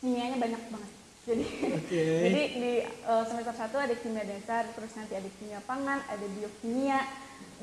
kimianya 0.03 0.35
banyak 0.39 0.61
banget. 0.67 0.91
Jadi, 1.23 1.45
Oke. 1.79 2.03
jadi 2.27 2.41
di 2.59 2.73
eh, 2.83 3.23
semester 3.31 3.55
1 3.55 3.71
ada 3.71 3.95
kimia 3.95 4.23
dasar, 4.27 4.67
terus 4.75 4.91
nanti 4.99 5.13
ada 5.15 5.29
kimia 5.39 5.59
pangan, 5.63 6.03
ada 6.11 6.25
biokimia, 6.35 6.99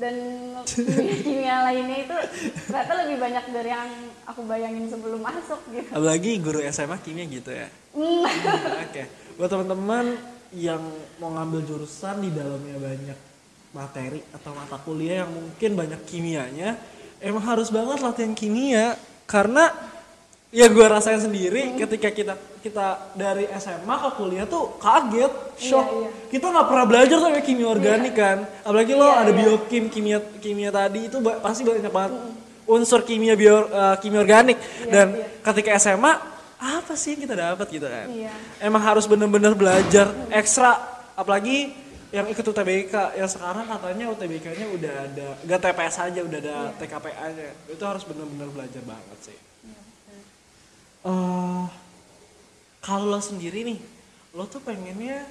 dan 0.01 0.15
kimia-kimia 0.65 1.55
lainnya 1.69 1.97
itu 2.09 2.17
ternyata 2.65 2.93
lebih 3.05 3.17
banyak 3.21 3.45
dari 3.53 3.69
yang 3.69 3.91
aku 4.25 4.41
bayangin 4.49 4.89
sebelum 4.89 5.21
masuk 5.21 5.61
gitu. 5.69 5.89
Apalagi 5.93 6.41
guru 6.41 6.59
SMA 6.73 6.97
kimia 7.05 7.25
gitu 7.29 7.53
ya. 7.53 7.69
Hmm. 7.93 8.25
Oke, 8.89 9.03
buat 9.37 9.49
teman-teman 9.53 10.17
yang 10.57 10.81
mau 11.21 11.31
ngambil 11.37 11.63
jurusan 11.63 12.25
di 12.25 12.29
dalamnya 12.33 12.75
banyak 12.81 13.30
materi 13.71 14.19
atau 14.35 14.51
mata 14.51 14.77
kuliah 14.79 15.23
yang 15.23 15.31
mungkin 15.31 15.75
banyak 15.75 16.01
kimianya, 16.03 16.75
emang 17.23 17.43
harus 17.47 17.71
banget 17.71 18.03
latihan 18.03 18.35
kimia 18.35 18.99
karena 19.23 19.71
ya 20.51 20.67
gue 20.67 20.83
rasain 20.83 21.23
sendiri 21.23 21.79
ketika 21.79 22.11
kita 22.11 22.33
kita 22.59 23.15
dari 23.15 23.47
SMA 23.57 23.95
ke 23.95 24.09
kuliah 24.19 24.45
tuh 24.45 24.75
kaget, 24.77 25.33
shock. 25.57 25.87
Iya, 25.87 25.97
iya. 25.97 26.09
Kita 26.29 26.45
nggak 26.51 26.67
pernah 26.67 26.85
belajar 26.85 27.15
tuh 27.17 27.29
kayak 27.31 27.45
kimia 27.47 27.67
organik 27.71 28.13
kan, 28.13 28.37
apalagi 28.61 28.93
lo 28.93 29.07
Iya, 29.07 29.17
ada 29.23 29.31
iya. 29.31 29.39
biokim 29.39 29.83
kimia 29.87 30.19
kimia 30.43 30.69
tadi 30.69 31.07
itu 31.09 31.17
ba- 31.23 31.39
pasti 31.41 31.63
banyak 31.65 31.89
banget 31.89 32.13
unsur 32.69 33.01
kimia 33.01 33.33
bio 33.33 33.65
eh, 33.65 33.95
kimia 34.03 34.21
organik 34.21 34.59
dan 34.91 35.15
iya. 35.15 35.25
ketika 35.41 35.79
SMA 35.81 36.13
apa 36.61 36.93
sih 36.93 37.17
yang 37.17 37.21
kita 37.25 37.35
dapat 37.39 37.67
gitu 37.73 37.87
kan? 37.89 38.05
Iya. 38.11 38.33
Emang 38.61 38.83
harus 38.85 39.09
bener-bener 39.09 39.57
belajar 39.57 40.13
ekstra, 40.29 40.77
apalagi 41.17 41.73
yang 42.11 42.27
ikut 42.27 42.43
UTBK 42.43 43.15
yang 43.15 43.29
sekarang 43.31 43.63
katanya 43.71 44.11
UTBK-nya 44.11 44.67
udah 44.67 44.93
ada, 45.07 45.27
gak 45.47 45.59
TPS 45.63 45.95
aja 46.11 46.19
udah 46.19 46.39
ada 46.43 46.55
TKPA-nya. 46.75 47.49
Itu 47.71 47.83
harus 47.87 48.03
bener-bener 48.03 48.51
belajar 48.51 48.83
banget 48.83 49.19
sih. 49.31 49.39
Eh, 51.01 51.65
kalau 52.83 53.05
lo 53.07 53.23
sendiri 53.23 53.63
nih, 53.63 53.79
lo 54.35 54.43
tuh 54.45 54.59
pengennya 54.59 55.23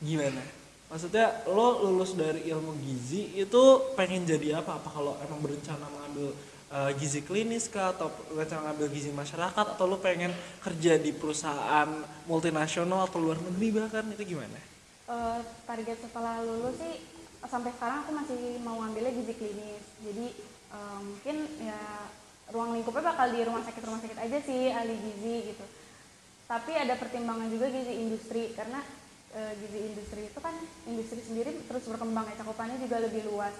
gimana? 0.00 0.40
Maksudnya 0.88 1.44
lo 1.44 1.84
lulus 1.84 2.16
dari 2.16 2.48
ilmu 2.48 2.72
gizi 2.80 3.36
itu 3.36 3.92
pengen 3.92 4.24
jadi 4.24 4.64
apa? 4.64 4.80
Apa 4.80 4.88
kalau 4.88 5.20
emang 5.20 5.44
berencana 5.44 5.84
mengambil 5.92 6.32
eh, 6.72 6.90
gizi 6.96 7.20
klinis 7.20 7.68
kah 7.68 7.92
atau 7.92 8.08
berencana 8.32 8.72
ngambil 8.72 8.88
gizi 8.96 9.12
masyarakat 9.12 9.76
atau 9.76 9.84
lo 9.84 10.00
pengen 10.00 10.32
kerja 10.64 10.96
di 10.96 11.12
perusahaan 11.12 12.00
multinasional 12.24 13.04
atau 13.04 13.20
luar 13.20 13.36
negeri 13.44 13.76
bahkan 13.76 14.08
itu 14.16 14.32
gimana? 14.32 14.77
Eh, 15.08 15.40
target 15.64 16.04
setelah 16.04 16.44
lulus 16.44 16.76
sih 16.76 17.00
sampai 17.48 17.72
sekarang 17.72 18.04
aku 18.04 18.12
masih 18.12 18.60
mau 18.60 18.76
ngambilnya 18.76 19.16
gizi 19.16 19.34
klinis. 19.40 19.84
Jadi 20.04 20.36
eh, 20.68 21.00
mungkin 21.00 21.36
ya 21.64 21.80
ruang 22.52 22.76
lingkupnya 22.76 23.16
bakal 23.16 23.32
di 23.32 23.40
rumah 23.40 23.64
sakit 23.64 23.88
rumah 23.88 24.04
sakit 24.04 24.20
aja 24.20 24.38
sih 24.44 24.68
ahli 24.68 25.00
gizi 25.00 25.56
gitu. 25.56 25.64
Tapi 26.44 26.76
ada 26.76 26.92
pertimbangan 27.00 27.48
juga 27.48 27.72
gizi 27.72 28.04
industri 28.04 28.52
karena 28.52 28.84
eh, 29.32 29.52
gizi 29.64 29.78
industri 29.80 30.28
itu 30.28 30.40
kan 30.44 30.52
industri 30.84 31.24
sendiri 31.24 31.56
terus 31.64 31.88
berkembang 31.88 32.28
ya 32.28 32.44
cakupannya 32.44 32.76
juga 32.76 33.00
lebih 33.00 33.32
luas. 33.32 33.56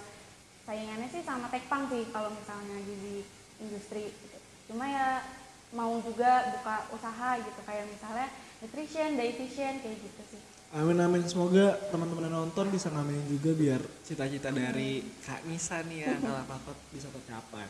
Saingannya 0.69 1.09
sih 1.09 1.25
sama 1.25 1.49
tekpang 1.49 1.89
sih 1.89 2.05
kalau 2.13 2.29
misalnya 2.29 2.77
gizi 2.85 3.25
industri. 3.57 4.05
Gitu. 4.05 4.37
Cuma 4.69 4.85
ya 4.85 5.25
mau 5.73 5.97
juga 5.97 6.45
buka 6.53 6.93
usaha 6.93 7.41
gitu 7.41 7.61
kayak 7.65 7.89
misalnya 7.89 8.29
nutrition, 8.61 9.17
dietitian 9.17 9.81
kayak 9.81 9.97
gitu 9.97 10.37
sih. 10.37 10.58
Amin 10.69 11.01
amin 11.01 11.25
semoga 11.25 11.81
teman-teman 11.89 12.29
yang 12.29 12.45
nonton 12.45 12.69
bisa 12.69 12.93
ngamenin 12.93 13.25
juga 13.25 13.57
biar 13.57 13.81
cita-cita 14.05 14.53
dari 14.53 15.01
Kak 15.25 15.41
Nisa 15.49 15.81
nih 15.81 16.05
ya 16.05 16.13
kalau 16.21 16.45
apa 16.45 16.71
bisa 16.93 17.09
tercapai. 17.09 17.65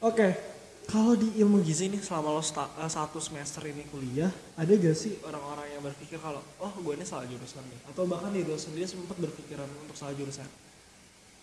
Oke, 0.00 0.28
kalau 0.88 1.12
di 1.12 1.28
ilmu 1.36 1.60
gizi 1.60 1.92
nih 1.92 2.00
selama 2.00 2.32
lo 2.32 2.40
sta- 2.40 2.72
eh, 2.80 2.88
satu 2.88 3.20
semester 3.20 3.68
ini 3.68 3.84
kuliah, 3.92 4.32
ada 4.56 4.72
gak 4.72 4.96
sih 4.96 5.20
orang-orang 5.20 5.68
yang 5.68 5.84
berpikir 5.84 6.16
kalau 6.16 6.40
oh 6.64 6.72
gue 6.80 6.96
ini 6.96 7.04
salah 7.04 7.28
jurusan 7.28 7.60
nih, 7.68 7.80
atau 7.92 8.08
bahkan 8.08 8.32
diri 8.32 8.48
lo 8.48 8.56
sendiri 8.56 8.88
sempat 8.88 9.20
berpikiran 9.20 9.68
untuk 9.84 9.92
salah 9.92 10.16
jurusan? 10.16 10.48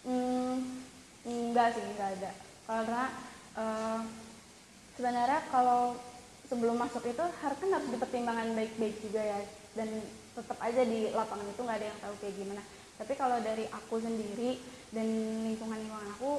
Hmm, 0.02 0.82
enggak 1.30 1.78
sih, 1.78 1.84
enggak 1.94 2.10
ada. 2.18 2.32
Karena 2.66 3.04
eh, 3.54 4.00
sebenarnya 4.98 5.46
kalau 5.54 5.94
sebelum 6.50 6.74
masuk 6.74 7.06
itu 7.06 7.22
harus 7.22 7.58
kan 7.62 7.70
harus 7.70 7.88
dipertimbangkan 7.94 8.58
baik-baik 8.58 8.98
juga 9.06 9.22
ya. 9.22 9.40
Dan 9.78 10.02
tetap 10.40 10.56
aja 10.58 10.82
di 10.82 11.12
lapangan 11.12 11.44
itu 11.46 11.60
nggak 11.60 11.78
ada 11.78 11.88
yang 11.88 12.00
tahu 12.00 12.14
kayak 12.18 12.36
gimana. 12.36 12.64
Tapi 12.96 13.14
kalau 13.14 13.38
dari 13.40 13.66
aku 13.66 13.96
sendiri 13.98 14.56
dan 14.90 15.08
lingkungan-lingkungan 15.46 16.08
aku, 16.14 16.32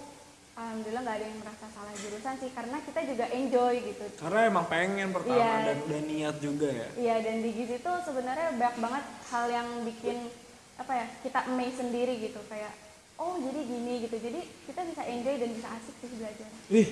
alhamdulillah 0.55 1.03
nggak 1.03 1.17
ada 1.17 1.27
yang 1.27 1.39
merasa 1.39 1.67
salah 1.69 1.95
jurusan 1.95 2.35
sih. 2.37 2.51
Karena 2.51 2.77
kita 2.81 3.01
juga 3.05 3.25
enjoy 3.29 3.75
gitu. 3.83 4.05
Karena 4.17 4.41
emang 4.47 4.67
pengen 4.67 5.09
pertama 5.11 5.37
Iya. 5.37 5.53
dan 5.67 5.77
udah 5.85 6.01
niat 6.03 6.37
juga 6.39 6.69
ya. 6.69 6.89
Iya 6.97 7.15
dan 7.21 7.37
di 7.41 7.51
gizi 7.51 7.77
itu 7.77 7.93
sebenarnya 8.03 8.49
banyak 8.55 8.77
banget 8.79 9.05
hal 9.29 9.45
yang 9.49 9.69
bikin 9.85 10.17
apa 10.77 10.93
ya 10.95 11.07
kita 11.21 11.39
amazed 11.47 11.77
sendiri 11.79 12.17
gitu 12.19 12.41
kayak 12.49 12.73
oh 13.21 13.37
jadi 13.37 13.61
gini 13.61 14.01
gitu 14.01 14.17
jadi 14.17 14.41
kita 14.65 14.81
bisa 14.81 15.03
enjoy 15.05 15.37
dan 15.37 15.51
bisa 15.53 15.69
asik 15.71 15.95
sih 16.01 16.09
belajar. 16.17 16.49
Wih, 16.69 16.89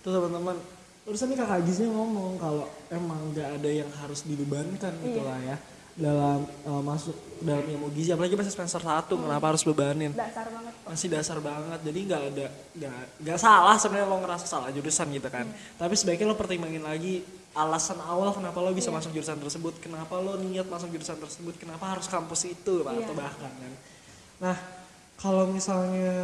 tuh 0.00 0.10
teman-teman. 0.10 0.58
Terusan 1.02 1.32
nih 1.32 1.38
kakak 1.38 1.64
Gisnya 1.64 1.88
ngomong 1.88 2.36
kalau 2.36 2.68
emang 2.88 3.32
nggak 3.32 3.48
ada 3.56 3.70
yang 3.72 3.88
harus 3.96 4.22
dibebankan 4.22 4.92
gitu 5.00 5.18
Iya. 5.18 5.24
lah 5.24 5.38
ya 5.40 5.56
dalam 5.98 6.46
eh, 6.46 6.82
masuk 6.82 7.16
dalam 7.38 7.62
ilmu 7.64 7.90
gizi 7.90 8.10
apalagi 8.10 8.34
masih 8.34 8.50
semester 8.50 8.78
1 8.78 9.10
kenapa 9.10 9.44
harus 9.44 9.62
bebanin 9.62 10.10
Dasar 10.10 10.46
banget 10.46 10.70
kok. 10.72 10.86
masih 10.88 11.08
dasar 11.08 11.38
banget 11.38 11.78
jadi 11.82 11.98
nggak 12.04 12.22
ada 12.28 12.46
nggak 12.72 12.92
nggak 13.18 13.38
salah 13.38 13.74
sebenarnya 13.74 14.06
lo 14.06 14.18
ngerasa 14.18 14.46
salah 14.46 14.70
jurusan 14.70 15.10
gitu 15.10 15.26
kan 15.26 15.46
tapi 15.74 15.94
sebaiknya 15.94 16.26
lo 16.26 16.34
pertimbangin 16.34 16.80
lagi 16.80 17.22
alasan 17.52 17.98
awal 18.00 18.30
kenapa 18.30 18.58
lo 18.58 18.70
bisa 18.70 18.88
masuk 18.88 19.10
jurusan 19.10 19.36
tersebut 19.36 19.74
kenapa 19.78 20.14
lo 20.16 20.34
niat 20.36 20.66
masuk 20.66 20.86
jurusan 20.88 21.14
tersebut 21.16 21.54
kenapa 21.56 21.84
harus 21.88 22.06
kampus 22.06 22.46
itu 22.46 22.74
Iya. 22.80 23.02
atau 23.02 23.14
bahkan 23.14 23.50
kan 23.50 23.72
nah 24.38 24.56
kalau 25.16 25.46
misalnya 25.48 26.14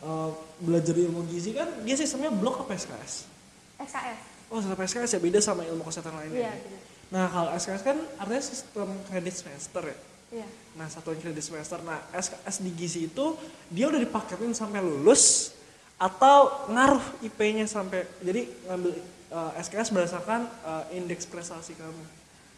eh, 0.00 0.30
belajar 0.60 0.90
ilmu 0.92 1.22
gizi 1.28 1.50
kan 1.50 1.70
dia 1.80 1.94
sistemnya 1.94 2.30
blok 2.30 2.62
apa 2.62 2.74
SKS 2.74 3.30
SKS. 3.80 4.18
oh 4.50 4.58
sistem 4.58 4.78
SKS 4.80 5.10
ya 5.12 5.20
beda 5.20 5.38
sama 5.38 5.62
ilmu 5.62 5.82
kesehatan 5.82 6.14
lainnya 6.14 6.40
Iya, 6.40 6.52
ya? 6.52 6.78
Nah 7.14 7.30
kalau 7.30 7.54
SKS 7.54 7.82
kan 7.86 7.98
artinya 8.18 8.42
sistem 8.42 8.90
kredit 9.06 9.34
semester 9.38 9.86
ya 9.86 9.98
Iya. 10.34 10.48
Nah 10.74 10.90
satuan 10.90 11.18
kredit 11.22 11.46
semester. 11.46 11.78
Nah 11.86 12.02
SKS 12.10 12.66
di 12.66 12.70
gizi 12.74 13.06
itu 13.06 13.38
dia 13.70 13.86
udah 13.86 14.02
dipaketin 14.02 14.50
sampai 14.50 14.82
lulus 14.82 15.54
atau 15.94 16.66
ngaruh 16.74 17.22
IP-nya 17.22 17.70
sampai 17.70 18.02
jadi 18.18 18.50
ngambil 18.66 18.92
eh, 19.30 19.52
SKS 19.62 19.94
berdasarkan 19.94 20.50
eh, 20.66 20.98
indeks 20.98 21.30
prestasi 21.30 21.78
kamu. 21.78 22.02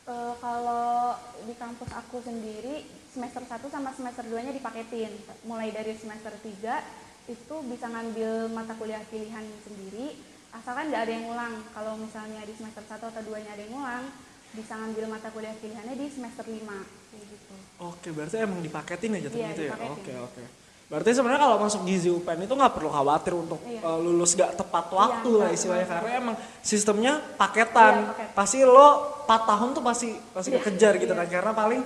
Eh, 0.08 0.32
kalau 0.40 1.20
di 1.44 1.52
kampus 1.60 1.90
aku 1.92 2.24
sendiri 2.24 2.88
semester 3.12 3.44
1 3.44 3.68
sama 3.68 3.92
semester 3.92 4.24
2-nya 4.24 4.56
dipaketin. 4.56 5.12
Mulai 5.44 5.68
dari 5.68 5.92
semester 6.00 6.32
3 6.32 7.28
itu 7.28 7.56
bisa 7.68 7.90
ngambil 7.92 8.48
mata 8.54 8.72
kuliah 8.78 9.02
pilihan 9.10 9.44
sendiri 9.66 10.14
asalkan 10.56 10.88
nggak 10.88 11.02
ada 11.04 11.12
yang 11.12 11.24
ngulang. 11.28 11.54
Kalau 11.76 12.00
misalnya 12.00 12.40
di 12.48 12.56
semester 12.56 12.80
1 12.88 12.96
atau 13.04 13.22
2-nya 13.28 13.52
ada 13.52 13.60
yang 13.60 13.76
ngulang, 13.76 14.04
bisa 14.52 14.72
ngambil 14.74 15.04
mata 15.08 15.28
kuliah 15.28 15.56
pilihannya 15.56 15.94
di 15.94 16.06
semester 16.06 16.44
5 16.44 16.62
kayak 16.62 17.24
gitu. 17.26 17.54
Oke 17.78 18.08
berarti 18.10 18.36
emang 18.38 18.60
dipaketin 18.60 19.10
aja 19.14 19.28
tuh 19.28 19.36
Iya, 19.36 19.48
gitu 19.50 19.62
ya. 19.62 19.72
dipaketin. 19.72 19.92
Oke 19.96 20.12
oke. 20.22 20.42
Berarti 20.86 21.10
sebenarnya 21.10 21.42
kalau 21.42 21.56
masuk 21.58 21.82
gizi 21.82 22.08
UPN 22.08 22.46
itu 22.46 22.54
nggak 22.54 22.72
perlu 22.72 22.86
khawatir 22.88 23.34
untuk 23.34 23.58
Iya. 23.66 23.82
eh, 23.82 23.98
lulus 23.98 24.32
gak 24.32 24.54
tepat 24.54 24.86
waktu 24.88 25.30
lah 25.34 25.50
nggak 25.50 25.58
istilahnya 25.58 25.86
karena 25.90 26.10
emang 26.14 26.36
sistemnya 26.62 27.12
paketan. 27.34 27.94
Iya, 27.96 28.06
paket. 28.14 28.28
Pasti 28.32 28.58
lo 28.62 28.88
4 29.26 29.40
tahun 29.44 29.68
tuh 29.74 29.82
pasti 29.82 30.08
pasti 30.30 30.50
Iya, 30.54 30.62
kekejar 30.62 30.92
gitu 30.96 31.10
iya. 31.10 31.18
kan 31.18 31.26
karena 31.26 31.52
paling 31.52 31.80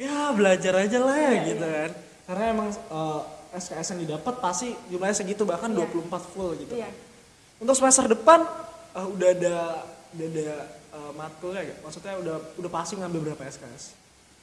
ya 0.00 0.32
belajar 0.32 0.74
aja 0.80 0.98
lah 0.98 1.12
ya 1.14 1.28
Iya, 1.28 1.40
gitu 1.44 1.66
kan. 1.68 1.90
Karena 2.24 2.44
emang 2.50 2.68
eh, 2.72 3.20
SKS 3.52 3.86
yang 3.92 4.00
didapat 4.08 4.34
pasti 4.40 4.72
jumlahnya 4.88 5.12
segitu 5.14 5.44
bahkan 5.44 5.68
Iya. 5.68 5.84
24 5.84 6.24
full 6.32 6.56
gitu. 6.56 6.72
Iya. 6.72 6.88
Untuk 7.60 7.76
semester 7.76 8.08
depan 8.08 8.48
eh, 8.96 9.06
udah 9.06 9.28
ada 9.28 9.56
udah 10.16 10.26
ada 10.26 10.48
eh, 10.92 11.12
matkulnya 11.12 11.62
gak? 11.64 11.78
Maksudnya 11.82 12.14
udah 12.18 12.36
udah 12.56 12.70
pasti 12.70 12.94
ngambil 12.96 13.20
berapa 13.32 13.42
SKS? 13.48 13.84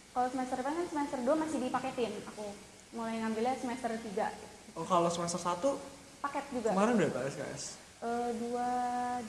Kalau 0.10 0.28
semester 0.28 0.56
depan 0.58 0.74
kan 0.74 0.88
semester 0.90 1.18
2 1.22 1.30
masih 1.38 1.58
dipaketin 1.62 2.14
aku. 2.26 2.48
Mulai 2.92 3.22
ngambilnya 3.22 3.54
semester 3.56 3.94
3. 3.94 4.26
Oh 4.74 4.84
kalau 4.84 5.10
semester 5.10 5.38
1 5.38 5.62
paket 6.20 6.46
juga 6.52 6.70
kemarin 6.74 6.96
berapa 6.98 7.20
SKS? 7.26 7.64
Eh, 8.00 8.32
dua 8.40 8.68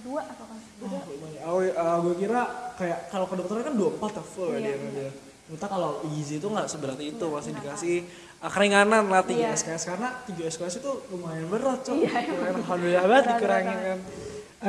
dua 0.06 0.22
apa 0.22 0.44
kan 0.46 0.58
Oh, 0.78 1.02
lumayan. 1.10 1.42
Oh, 1.42 1.58
uh, 1.58 1.98
gue 2.06 2.14
kira 2.22 2.70
kayak 2.78 3.10
kalau 3.10 3.26
kedokteran 3.26 3.66
kan 3.66 3.74
24 3.74 3.98
ya 4.14 4.22
full 4.22 4.50
ya 4.54 4.58
Iya, 4.62 4.74
dia. 4.94 5.10
Ternyata 5.50 5.66
kalau 5.66 5.90
gizi 6.06 6.38
itu 6.38 6.46
nggak 6.46 6.70
seberarti 6.70 7.04
itu, 7.10 7.26
Iya, 7.26 7.34
masih 7.34 7.52
dikasih 7.58 7.96
uh, 8.38 8.46
keringanan 8.46 9.10
lah 9.10 9.26
3 9.26 9.34
Iya. 9.34 9.50
SKS 9.58 9.90
karena 9.90 10.08
3 10.22 10.46
SKS 10.46 10.74
itu 10.78 10.92
lumayan 11.10 11.50
berat, 11.50 11.82
Cok. 11.82 11.94
Iya, 11.98 12.10
Lumayan 12.30 12.54
alhamdulillah 12.62 13.04
banget 13.10 13.24
dikurangin 13.34 13.78
kan. 13.82 13.98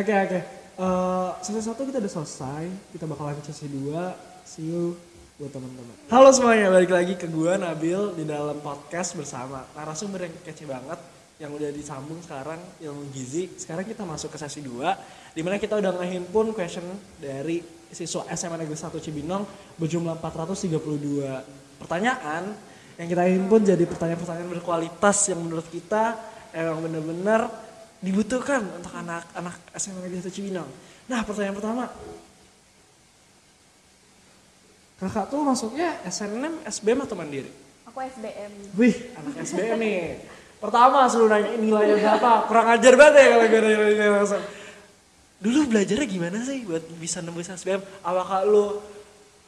Oke, 0.01 0.13
oke. 0.17 0.39
Eh, 0.81 1.29
sesi 1.45 1.61
satu 1.61 1.85
kita 1.85 2.01
udah 2.01 2.09
selesai, 2.09 2.65
kita 2.89 3.05
bakal 3.05 3.29
lanjut 3.29 3.45
sesi 3.45 3.69
2. 3.69 4.17
See 4.41 4.65
you 4.65 4.97
buat 5.37 5.53
teman-teman. 5.53 5.93
Halo 6.09 6.33
semuanya, 6.33 6.73
balik 6.73 6.89
lagi 6.89 7.13
ke 7.21 7.29
gua 7.29 7.53
Nabil 7.53 8.17
di 8.17 8.25
dalam 8.25 8.57
podcast 8.65 9.13
bersama 9.13 9.61
narasumber 9.77 10.25
yang 10.25 10.33
kece 10.41 10.65
banget 10.65 10.97
yang 11.37 11.53
udah 11.53 11.69
disambung 11.69 12.17
sekarang 12.25 12.57
ilmu 12.81 13.13
gizi. 13.13 13.53
Sekarang 13.61 13.85
kita 13.85 14.09
masuk 14.09 14.33
ke 14.33 14.41
sesi 14.41 14.65
2 14.65 15.37
di 15.37 15.45
mana 15.45 15.61
kita 15.61 15.77
udah 15.77 16.01
ngehimpun 16.01 16.49
question 16.57 16.97
dari 17.21 17.61
siswa 17.93 18.25
SMA 18.33 18.65
Negeri 18.65 18.73
1 18.73 19.05
Cibinong 19.05 19.45
berjumlah 19.77 20.17
432 20.17 21.77
pertanyaan 21.77 22.57
yang 22.97 23.05
kita 23.05 23.29
himpun 23.29 23.61
jadi 23.61 23.85
pertanyaan-pertanyaan 23.85 24.49
berkualitas 24.49 25.29
yang 25.29 25.45
menurut 25.45 25.69
kita 25.69 26.17
emang 26.57 26.89
bener-bener 26.89 27.69
dibutuhkan 28.01 28.65
untuk 28.75 28.93
anak-anak 28.97 29.55
SMA 29.77 30.01
Negeri 30.01 30.25
1 30.25 30.33
Cibinong. 30.33 30.69
Nah, 31.07 31.21
pertanyaan 31.21 31.57
pertama, 31.57 31.83
Kakak 35.01 35.33
tuh 35.33 35.41
masuknya 35.41 35.97
SNM, 36.05 36.61
SBM 36.61 37.09
atau 37.09 37.17
mandiri? 37.17 37.49
aku 37.91 37.99
SBM 38.07 38.51
Wih, 38.79 38.95
anak 39.19 39.33
SBM 39.43 39.77
nih. 39.83 39.99
Pertama 40.63 41.09
suruh 41.11 41.27
nanya 41.27 41.57
nilainya 41.59 41.95
berapa? 41.99 42.31
Kurang 42.47 42.67
ajar 42.71 42.93
banget 42.95 43.13
ya 43.19 43.27
kalau 43.35 43.45
gue 43.51 43.59
nanya 43.59 44.07
langsung. 44.15 44.43
Dulu 45.41 45.59
belajarnya 45.73 46.07
gimana 46.07 46.37
sih 46.45 46.63
buat 46.63 46.85
bisa 47.01 47.19
nembus 47.19 47.49
SBM? 47.51 47.81
Apakah 48.05 48.45
lu, 48.45 48.79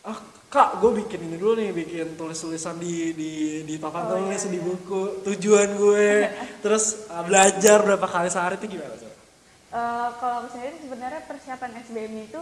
ah 0.03 0.17
kak 0.53 0.69
gue 0.77 0.91
bikin 1.01 1.19
ini 1.25 1.35
dulu 1.41 1.53
nih, 1.57 1.69
bikin 1.73 2.07
tulis-tulisan 2.13 2.77
di 2.77 2.93
di 3.17 3.31
di 3.65 3.75
papan 3.81 4.03
Oh, 4.05 4.09
tulis 4.13 4.37
iya, 4.37 4.53
di 4.53 4.59
iya. 4.61 4.65
buku, 4.69 5.01
tujuan 5.25 5.69
gue, 5.73 6.09
terus 6.63 6.83
ah, 7.09 7.25
belajar 7.25 7.77
berapa 7.81 8.05
kali 8.05 8.29
sehari 8.29 8.55
itu 8.61 8.77
gimana 8.77 8.93
sih? 8.93 9.09
Eh, 9.73 10.09
kalau 10.21 10.35
aku 10.45 10.47
sendiri 10.53 10.77
sebenarnya 10.77 11.21
persiapan 11.25 11.71
SBM 11.81 12.13
itu 12.29 12.41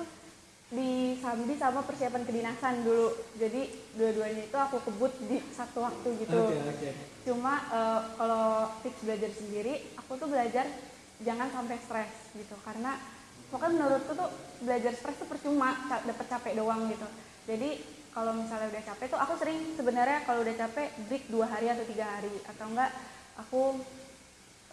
disambi 0.71 1.55
sama 1.59 1.83
persiapan 1.83 2.23
kedinasan 2.23 2.87
dulu 2.87 3.11
jadi 3.35 3.61
dua-duanya 3.95 4.43
itu 4.47 4.55
aku 4.55 4.77
kebut 4.87 5.11
di 5.27 5.39
satu 5.51 5.83
waktu 5.83 6.07
gitu 6.23 6.41
Oke 6.47 6.55
oke. 6.63 6.89
cuma 7.27 7.53
eh, 7.71 8.01
kalau 8.15 8.45
tips 8.79 8.99
belajar 9.03 9.31
sendiri 9.35 9.73
aku 9.99 10.11
tuh 10.15 10.27
belajar 10.31 10.63
jangan 11.19 11.51
sampai 11.51 11.75
stres 11.75 12.11
gitu 12.35 12.55
karena 12.63 12.99
pokoknya 13.51 13.73
menurutku 13.83 14.11
tuh 14.15 14.29
belajar 14.63 14.91
stres 14.95 15.19
tuh 15.19 15.27
percuma 15.27 15.75
dapet 16.07 16.25
capek 16.27 16.53
doang 16.55 16.87
gitu 16.87 17.07
jadi 17.47 17.69
kalau 18.11 18.35
misalnya 18.35 18.67
udah 18.67 18.83
capek 18.83 19.07
tuh 19.07 19.19
aku 19.19 19.33
sering 19.39 19.59
sebenarnya 19.79 20.19
kalau 20.27 20.43
udah 20.43 20.55
capek 20.55 20.87
break 21.07 21.31
dua 21.31 21.47
hari 21.47 21.71
atau 21.71 21.85
tiga 21.87 22.05
hari. 22.07 22.31
Atau 22.43 22.65
enggak 22.67 22.91
aku 23.39 23.79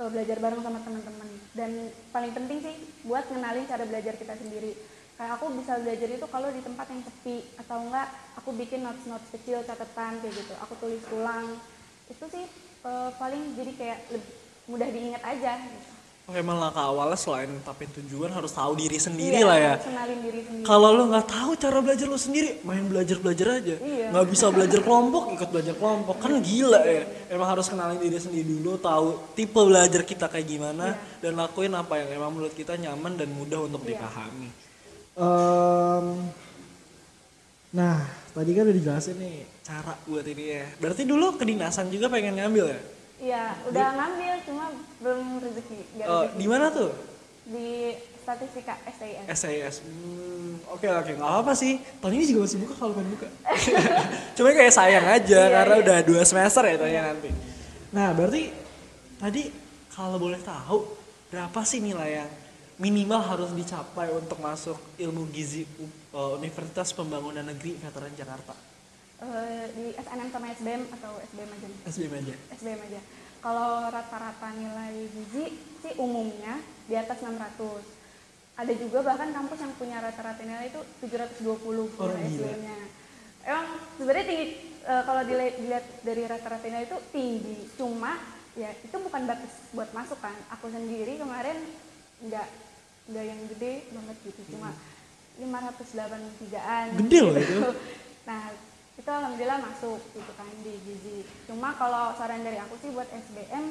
eh, 0.02 0.10
belajar 0.10 0.36
bareng 0.42 0.62
sama 0.62 0.78
teman-teman. 0.82 1.28
Dan 1.54 1.70
paling 2.10 2.32
penting 2.34 2.58
sih 2.62 2.74
buat 3.06 3.30
ngenalin 3.30 3.70
cara 3.70 3.86
belajar 3.86 4.14
kita 4.18 4.34
sendiri. 4.34 4.74
Kayak 5.18 5.32
aku 5.38 5.50
bisa 5.54 5.78
belajar 5.82 6.08
itu 6.10 6.26
kalau 6.30 6.48
di 6.50 6.62
tempat 6.62 6.86
yang 6.90 7.02
sepi. 7.06 7.36
Atau 7.62 7.78
enggak 7.86 8.08
aku 8.38 8.50
bikin 8.58 8.82
notes 8.82 9.06
notes 9.06 9.30
kecil 9.30 9.62
catatan 9.62 10.18
kayak 10.18 10.34
gitu. 10.34 10.54
Aku 10.66 10.74
tulis 10.82 11.02
ulang. 11.14 11.62
Itu 12.10 12.26
sih 12.26 12.42
eh, 12.84 13.10
paling 13.22 13.54
jadi 13.54 13.72
kayak 13.78 13.98
lebih 14.18 14.32
mudah 14.68 14.88
diingat 14.90 15.22
aja 15.24 15.62
gitu. 15.62 15.97
Oh, 16.28 16.36
emang 16.36 16.60
langkah 16.60 16.84
awalnya 16.84 17.16
selain 17.16 17.48
tapi 17.64 17.88
tujuan 17.88 18.28
harus 18.28 18.52
tahu 18.52 18.76
diri 18.76 19.00
sendiri 19.00 19.40
Iya, 19.40 19.48
lah 19.48 19.56
ya. 19.56 19.72
harus 19.72 19.88
kenalin 19.88 20.18
diri 20.20 20.40
sendiri 20.44 20.64
Kalau 20.68 20.88
lo 20.92 21.02
nggak 21.08 21.24
tahu 21.24 21.50
cara 21.56 21.78
belajar 21.80 22.04
lo 22.04 22.20
sendiri, 22.20 22.60
main 22.68 22.84
belajar 22.84 23.16
belajar 23.16 23.46
aja. 23.56 23.80
Iya. 23.80 24.12
Nggak 24.12 24.26
bisa 24.28 24.46
belajar 24.54 24.80
kelompok, 24.84 25.32
ikut 25.32 25.48
belajar 25.48 25.72
kelompok 25.80 26.16
kan 26.20 26.36
gila 26.44 26.84
ya. 26.84 27.02
Emang 27.32 27.48
harus 27.48 27.64
kenalin 27.64 27.96
diri 27.96 28.20
sendiri 28.20 28.44
dulu, 28.44 28.76
tahu 28.76 29.16
tipe 29.32 29.56
belajar 29.56 30.04
kita 30.04 30.28
kayak 30.28 30.44
gimana 30.44 31.00
dan 31.24 31.32
lakuin 31.32 31.72
apa 31.72 31.96
yang 31.96 32.20
emang 32.20 32.36
menurut 32.36 32.52
kita 32.52 32.76
nyaman 32.76 33.16
dan 33.16 33.32
mudah 33.32 33.64
untuk 33.64 33.80
Iya. 33.88 33.96
dipahami. 33.96 34.48
nah, 37.68 38.04
tadi 38.36 38.50
kan 38.52 38.68
udah 38.68 38.76
dijelasin 38.76 39.16
nih 39.16 39.48
cara 39.64 39.96
buat 40.04 40.28
ini 40.28 40.44
ya. 40.44 40.64
Berarti 40.76 41.08
dulu 41.08 41.40
kedinasan 41.40 41.88
juga 41.88 42.12
pengen 42.12 42.36
ngambil 42.36 42.64
ya? 42.68 42.80
Iya 43.18 43.54
udah 43.66 43.86
ngambil 43.98 44.34
cuma 44.46 44.64
belum 45.02 45.26
rezeki 45.42 45.78
rezeki 45.98 46.38
di 46.38 46.46
mana 46.46 46.66
tuh? 46.70 46.90
di 47.48 47.96
statistika 48.20 48.76
SIS 48.84 49.24
SAS. 49.32 49.74
Hmm, 49.80 50.60
oke 50.68 50.84
oke 50.84 51.12
nggak 51.16 51.32
apa 51.40 51.56
sih. 51.56 51.80
Tahun 51.80 52.12
ini 52.12 52.28
juga 52.28 52.44
masih 52.44 52.60
buka 52.60 52.74
kalau 52.76 52.92
pengen 52.92 53.16
buka. 53.16 53.28
Cuma 54.36 54.52
kayak 54.52 54.74
sayang 54.76 55.06
aja 55.08 55.40
Iya, 55.48 55.54
karena 55.56 55.74
iya. 55.80 55.82
udah 55.88 55.98
dua 56.04 56.22
semester 56.28 56.60
ya 56.68 56.76
tahunnya 56.76 57.02
nanti. 57.08 57.30
Nah 57.96 58.12
berarti 58.12 58.52
tadi 59.16 59.42
kalau 59.88 60.20
boleh 60.20 60.36
tahu 60.44 60.92
berapa 61.32 61.60
sih 61.64 61.80
nilai 61.80 62.20
yang 62.20 62.30
minimal 62.76 63.24
harus 63.24 63.50
dicapai 63.56 64.12
untuk 64.12 64.36
masuk 64.44 64.76
ilmu 65.00 65.24
gizi 65.32 65.64
uh, 66.12 66.36
Universitas 66.36 66.92
Pembangunan 66.92 67.48
Negeri 67.48 67.80
Veteran 67.80 68.12
Jakarta? 68.12 68.52
Eh, 69.18 69.66
di 69.74 69.86
SNM 69.98 70.30
sama 70.30 70.46
SBM 70.54 70.82
atau 70.94 71.18
SBM 71.18 71.50
aja? 71.50 71.68
SBM 71.90 72.12
aja. 72.22 72.34
SBM 72.54 72.80
aja. 72.86 73.00
Kalau 73.42 73.90
rata-rata 73.90 74.48
nilai 74.54 74.94
gizi 75.10 75.44
sih 75.82 75.92
umumnya 75.98 76.62
di 76.86 76.94
atas 76.94 77.18
600. 77.18 77.82
Ada 78.54 78.72
juga 78.78 79.02
bahkan 79.02 79.34
kampus 79.34 79.58
yang 79.58 79.74
punya 79.74 79.98
rata-rata 79.98 80.42
nilai 80.46 80.70
itu 80.70 80.78
720 81.02 81.90
Oh. 81.98 82.14
SBM-nya. 82.14 82.78
Emang 83.42 83.66
sebenarnya 83.98 84.26
tinggi 84.26 84.46
eh, 84.86 85.02
kalau 85.02 85.22
dilihat, 85.26 85.54
dilihat 85.58 85.84
dari 86.06 86.22
rata-rata 86.22 86.64
nilai 86.70 86.86
itu 86.86 86.98
tinggi. 87.10 87.58
Cuma 87.74 88.22
ya 88.54 88.70
itu 88.70 88.96
bukan 89.02 89.22
batas 89.26 89.50
buat 89.74 89.90
masuk 89.90 90.22
kan. 90.22 90.34
Aku 90.54 90.70
sendiri 90.70 91.18
kemarin 91.18 91.58
nggak 92.22 92.46
nggak 93.10 93.24
yang 93.26 93.40
gede 93.50 93.82
banget 93.90 94.16
gitu. 94.30 94.40
Cuma 94.54 94.70
583-an. 95.42 96.86
Gede 97.02 97.18
loh 97.18 97.34
itu. 97.34 97.58
Nah, 98.28 98.52
itu 98.98 99.06
alhamdulillah 99.06 99.62
masuk 99.62 100.02
gitu 100.10 100.32
kan 100.34 100.50
di 100.66 100.74
gizi. 100.82 101.22
Cuma 101.46 101.72
kalau 101.78 102.12
saran 102.18 102.42
dari 102.42 102.58
aku 102.58 102.74
sih 102.82 102.90
buat 102.90 103.06
SBM 103.06 103.70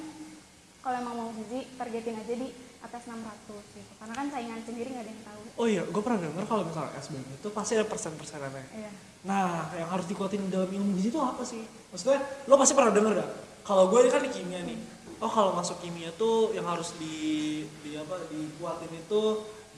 kalau 0.80 1.04
emang 1.04 1.16
mau 1.20 1.30
gizi 1.36 1.68
targetin 1.76 2.16
aja 2.16 2.32
di 2.32 2.48
atas 2.80 3.04
600 3.04 3.76
gitu. 3.76 3.92
Karena 4.00 4.14
kan 4.16 4.28
saingan 4.32 4.62
sendiri 4.64 4.88
nggak 4.96 5.04
ada 5.04 5.12
yang 5.12 5.24
tahu. 5.28 5.42
Oh 5.60 5.68
iya, 5.68 5.84
gue 5.84 6.02
pernah 6.02 6.20
denger 6.24 6.46
kalau 6.48 6.64
misalnya 6.64 6.92
SBM 6.96 7.28
itu 7.28 7.48
pasti 7.52 7.72
ada 7.76 7.86
persen-persenannya. 7.92 8.66
Iya. 8.72 8.92
Nah, 9.28 9.76
yang 9.76 9.90
harus 9.92 10.08
dikuatin 10.08 10.48
dalam 10.48 10.72
ilmu 10.72 10.96
gizi 10.96 11.12
itu 11.12 11.20
apa 11.20 11.44
sih? 11.44 11.68
Maksudnya, 11.92 12.24
lo 12.48 12.56
pasti 12.56 12.74
pernah 12.78 12.94
denger 12.96 13.14
dah. 13.20 13.30
Kalau 13.68 13.92
gue 13.92 14.08
kan 14.08 14.24
di 14.24 14.32
kimia 14.32 14.64
nih. 14.64 14.80
Oh, 15.18 15.28
kalau 15.28 15.52
masuk 15.58 15.82
kimia 15.82 16.14
tuh 16.16 16.54
yang 16.54 16.64
harus 16.64 16.94
di, 17.02 17.66
di 17.82 17.98
apa 17.98 18.22
dikuatin 18.30 18.94
itu 18.96 19.22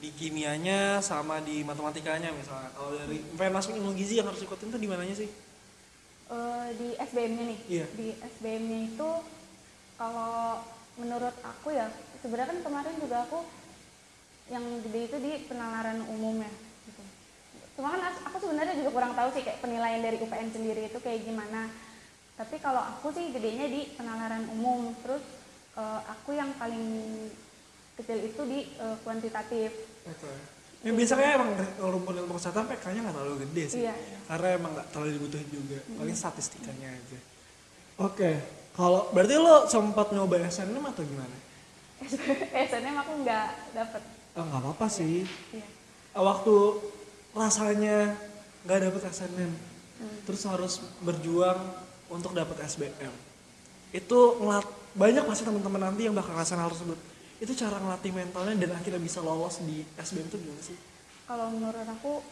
di 0.00 0.08
kimianya 0.16 1.04
sama 1.04 1.44
di 1.44 1.60
matematikanya 1.60 2.32
misalnya. 2.32 2.72
Kalau 2.72 2.96
dari 2.96 3.20
masuk 3.52 3.76
ilmu 3.76 3.92
gizi 3.92 4.16
yang 4.16 4.26
harus 4.26 4.40
dikuatin 4.40 4.72
tuh 4.72 4.80
di 4.80 4.88
mananya 4.88 5.14
sih? 5.20 5.28
Eh, 6.30 6.68
di 6.78 6.88
SBM-nya 6.96 7.44
nih. 7.50 7.60
Iya. 7.68 7.86
Di 7.98 8.08
SBM-nya 8.38 8.78
itu 8.88 9.10
kalau 10.00 10.64
menurut 10.96 11.36
aku 11.44 11.74
ya 11.74 11.92
sebenarnya 12.24 12.56
kan 12.56 12.60
kemarin 12.64 12.96
juga 12.96 13.26
aku 13.28 13.44
yang 14.48 14.64
gede 14.86 15.00
itu 15.10 15.16
di 15.18 15.32
penalaran 15.50 16.00
umum 16.06 16.38
ya 16.38 16.52
gitu. 16.86 17.02
Cuma 17.74 17.98
kan 17.98 18.14
aku 18.30 18.36
sebenarnya 18.40 18.78
juga 18.78 18.90
kurang 18.94 19.12
tahu 19.18 19.28
sih 19.34 19.42
kayak 19.42 19.58
penilaian 19.58 20.00
dari 20.00 20.16
UPN 20.22 20.48
sendiri 20.54 20.86
itu 20.86 20.98
kayak 21.02 21.26
gimana. 21.26 21.66
Tapi 22.40 22.56
kalau 22.62 22.80
aku 22.80 23.12
sih 23.12 23.34
gedenya 23.36 23.66
di 23.66 23.92
penalaran 23.98 24.48
umum. 24.54 24.96
Terus 25.04 25.20
eh, 25.76 26.00
aku 26.08 26.38
yang 26.38 26.54
paling 26.56 26.88
kecil 27.98 28.22
itu 28.22 28.42
di 28.46 28.70
eh, 28.78 28.96
kuantitatif. 29.02 29.89
Ya 30.80 30.90
biasanya 30.96 31.36
emang 31.36 31.50
rumpun 31.76 32.14
ilmu 32.16 32.32
kesehatan 32.40 32.64
PK-nya 32.72 33.00
nggak 33.04 33.16
terlalu 33.16 33.36
gede 33.44 33.64
sih. 33.68 33.80
Iya. 33.84 33.94
Karena 34.24 34.48
emang 34.56 34.70
nggak 34.72 34.88
terlalu 34.96 35.10
dibutuhin 35.20 35.48
juga. 35.52 35.78
Paling 35.96 36.16
statistikanya 36.16 36.88
aja. 36.96 37.18
Oke, 38.00 38.30
kalau 38.72 39.12
berarti 39.12 39.36
lo 39.36 39.68
sempat 39.68 40.08
nyoba 40.16 40.40
SNM 40.48 40.80
atau 40.80 41.04
gimana? 41.04 41.36
SNM 42.72 42.96
aku 42.96 43.12
nggak 43.22 43.48
dapet. 43.76 44.02
Oh, 44.40 44.44
nggak 44.46 44.60
apa-apa 44.64 44.86
sih. 44.88 45.28
Iya. 45.52 45.66
Eh, 46.16 46.22
waktu 46.24 46.54
rasanya 47.36 48.16
nggak 48.64 48.80
dapet 48.88 49.02
SNM 49.12 49.52
Hmm. 50.00 50.16
terus 50.24 50.48
harus 50.48 50.80
berjuang 51.04 51.60
untuk 52.08 52.32
dapet 52.32 52.56
SBM 52.64 53.12
itu 53.92 54.18
ngelat 54.40 54.64
banyak 54.96 55.28
pasti 55.28 55.44
teman-teman 55.44 55.92
nanti 55.92 56.08
yang 56.08 56.16
bakal 56.16 56.32
ngerasain 56.32 56.56
hal 56.56 56.72
tersebut 56.72 56.96
itu 57.40 57.52
cara 57.56 57.80
ngelatih 57.80 58.12
mentalnya 58.12 58.54
dan 58.60 58.70
akhirnya 58.76 59.00
bisa 59.00 59.24
lolos 59.24 59.64
di 59.64 59.80
SBM 59.96 60.28
itu 60.28 60.38
gimana 60.38 60.62
sih? 60.62 60.78
kalau 61.30 61.46
menurut 61.54 61.86
aku 61.86 62.26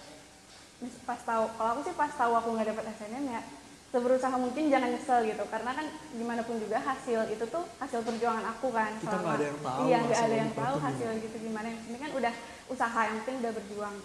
pas 1.07 1.21
tahu 1.23 1.45
kalau 1.55 1.71
aku 1.79 1.81
sih 1.87 1.95
pas 1.95 2.11
tahu 2.11 2.33
aku 2.35 2.49
nggak 2.59 2.75
dapet 2.75 2.85
SNM 2.99 3.25
ya 3.31 3.43
seberusaha 3.89 4.37
mungkin 4.37 4.69
jangan 4.69 4.93
nyesel 4.93 5.25
gitu. 5.25 5.45
Karena 5.49 5.73
kan 5.73 5.87
gimana 6.13 6.45
pun 6.45 6.61
juga 6.61 6.77
hasil 6.77 7.25
itu 7.33 7.45
tuh 7.49 7.65
hasil 7.81 8.05
perjuangan 8.05 8.45
aku 8.53 8.69
kan. 8.69 8.93
Kita 9.01 9.17
nggak 9.17 9.37
ada 9.39 9.47
yang 9.49 9.61
tahu 9.65 9.81
iya 9.89 9.99
nggak 10.05 10.23
ada 10.29 10.37
yang 10.37 10.53
tahu 10.53 10.75
hasil 10.83 11.09
gitu 11.25 11.37
gimana. 11.41 11.67
Yang 11.73 11.81
penting 11.87 12.03
kan 12.03 12.13
udah 12.19 12.33
usaha 12.69 13.01
yang 13.07 13.17
penting 13.23 13.37
udah 13.41 13.53
berjuang. 13.55 13.97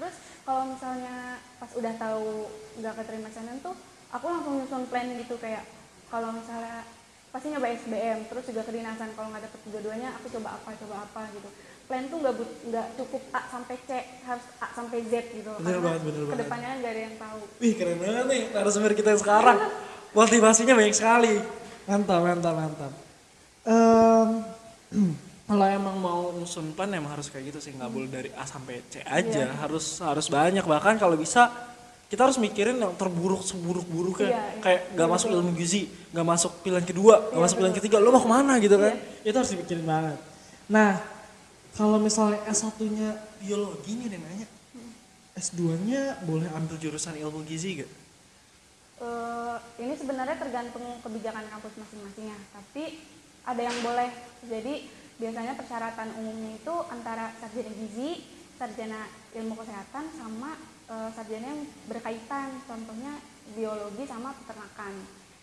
Terus 0.00 0.14
kalau 0.42 0.62
misalnya 0.72 1.16
pas 1.62 1.70
udah 1.76 1.94
tahu 1.94 2.26
nggak 2.80 2.94
keterima 2.98 3.28
SNM 3.30 3.58
tuh 3.62 3.74
aku 4.10 4.24
langsung 4.26 4.54
nyusun 4.58 4.82
plan 4.90 5.08
gitu. 5.14 5.34
Kayak 5.38 5.62
kalau 6.10 6.34
misalnya 6.34 6.82
pasti 7.30 7.46
nyoba 7.48 7.68
SBM 7.70 8.18
terus 8.26 8.44
juga 8.44 8.62
kedinasan 8.62 9.14
kalau 9.14 9.30
nggak 9.30 9.44
dapet 9.44 9.60
dua-duanya 9.64 10.08
aku 10.12 10.26
coba 10.32 10.48
apa 10.52 10.70
coba 10.76 10.94
apa 11.04 11.22
gitu 11.30 11.48
plan 11.86 12.04
tuh 12.04 12.18
nggak 12.18 12.34
but- 12.34 12.58
nggak 12.64 12.86
cukup 12.96 13.22
A 13.30 13.40
sampai 13.46 13.76
C 13.80 13.90
harus 14.20 14.44
A 14.56 14.66
sampai 14.68 14.98
Z 15.04 15.12
gitu 15.32 15.50
Bener 15.56 15.62
karena 15.72 15.84
banget, 15.84 16.02
bener 16.04 16.20
banget. 16.20 16.32
ke 16.32 16.36
depannya 16.38 16.66
kan 16.66 16.76
nggak 16.76 16.92
ada 16.92 17.02
yang 17.02 17.16
tahu 17.16 17.40
Wih 17.56 17.72
keren 17.72 17.98
banget 17.98 18.24
nih 18.26 18.42
narasumber 18.48 18.92
kita 18.92 19.08
yang 19.10 19.20
sekarang. 19.20 19.58
Motivasinya 20.18 20.74
banyak 20.74 20.90
sekali. 20.92 21.34
Mantap, 21.84 22.18
mantap, 22.20 22.54
mantap. 22.56 22.92
Em, 23.62 24.28
kalau 25.46 25.66
emang 25.66 25.96
mau 25.96 26.20
nyusun 26.30 26.72
plan 26.72 26.90
emang 26.90 27.10
harus 27.10 27.26
kayak 27.26 27.46
gitu 27.48 27.58
sih 27.60 27.72
nggak 27.72 27.86
boleh 27.88 28.06
dari 28.08 28.30
A 28.32 28.42
sampai 28.42 28.82
C 28.84 29.02
aja 29.02 29.46
Iya. 29.46 29.54
harus 29.56 29.98
harus 29.98 30.26
banyak 30.26 30.62
bahkan 30.62 30.94
kalau 30.94 31.14
bisa 31.14 31.46
kita 32.10 32.26
harus 32.26 32.42
mikirin 32.42 32.76
yang 32.82 32.92
terburuk 32.98 33.46
seburuk-buruknya 33.46 34.28
Iya, 34.28 34.42
iya. 34.42 34.60
kayak 34.60 34.80
nggak 34.98 35.08
masuk 35.08 35.28
ilmu 35.30 35.54
gizi 35.54 35.86
nggak 36.10 36.26
masuk 36.26 36.52
pilihan 36.66 36.82
kedua 36.82 37.14
nggak 37.30 37.38
Iya, 37.38 37.44
masuk 37.46 37.56
pilihan 37.62 37.76
ketiga 37.78 37.96
lo 38.02 38.10
mau 38.10 38.22
ke 38.22 38.30
mana 38.30 38.52
gitu 38.58 38.76
kan 38.76 38.94
Iya. 38.98 39.30
itu 39.30 39.36
harus 39.38 39.50
dipikirin 39.54 39.86
banget 39.86 40.18
nah 40.66 40.98
kalau 41.70 42.02
misalnya 42.02 42.42
S1 42.50 42.74
nya 42.90 43.14
biologi 43.38 43.94
nih 43.94 44.06
dia 44.10 44.18
nanya 44.18 44.46
S2 45.38 45.60
nya 45.86 46.18
boleh 46.26 46.50
ambil 46.52 46.76
jurusan 46.76 47.16
ilmu 47.16 47.46
gizi 47.46 47.80
gak? 47.80 47.90
Eh, 49.00 49.56
ini 49.80 49.96
sebenarnya 49.96 50.36
tergantung 50.36 50.84
kebijakan 51.00 51.48
kampus 51.48 51.72
masing-masingnya, 51.80 52.36
tapi 52.52 53.00
ada 53.48 53.62
yang 53.64 53.72
boleh. 53.80 54.12
Jadi 54.44 54.84
biasanya 55.16 55.56
persyaratan 55.56 56.12
umumnya 56.20 56.60
itu 56.60 56.74
antara 56.92 57.32
sarjana 57.40 57.72
gizi, 57.72 58.20
sarjana 58.60 59.08
ilmu 59.32 59.56
kesehatan, 59.56 60.04
sama 60.12 60.60
eh, 60.90 61.10
sarjana 61.14 61.46
yang 61.54 61.62
berkaitan, 61.86 62.48
contohnya 62.66 63.12
biologi 63.54 64.04
sama 64.04 64.34
peternakan, 64.42 64.94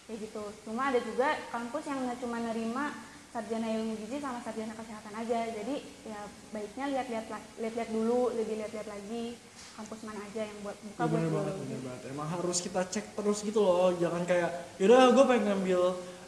kayak 0.06 0.20
gitu. 0.28 0.44
Cuma 0.68 0.92
ada 0.92 1.00
juga 1.00 1.40
kampus 1.50 1.84
yang 1.88 2.04
nggak 2.04 2.20
cuma 2.20 2.38
nerima 2.44 2.86
sarjana 3.28 3.68
ilmu 3.70 3.94
gizi 4.00 4.18
sama 4.24 4.40
sarjana 4.44 4.74
kesehatan 4.76 5.14
aja. 5.14 5.40
Jadi 5.52 5.76
ya 6.08 6.20
baiknya 6.52 6.86
lihat-lihat 6.96 7.26
lihat-lihat 7.60 7.90
dulu, 7.92 8.32
lebih 8.36 8.64
lihat-lihat 8.64 8.88
lagi 8.88 9.36
kampus 9.78 10.00
mana 10.10 10.26
aja 10.26 10.42
yang 10.42 10.58
buat 10.66 10.74
buka 10.74 11.02
Iya, 11.04 11.06
buat 11.06 11.20
bener 11.22 11.32
banget, 11.32 11.54
biologi. 11.54 11.64
bener 11.68 11.82
banget. 11.86 12.02
Emang 12.10 12.28
harus 12.34 12.58
kita 12.64 12.82
cek 12.88 13.06
terus 13.14 13.40
gitu 13.46 13.60
loh. 13.62 13.94
Jangan 14.00 14.24
kayak, 14.26 14.50
yaudah 14.82 15.14
gue 15.14 15.24
pengen 15.28 15.46
ngambil 15.54 15.82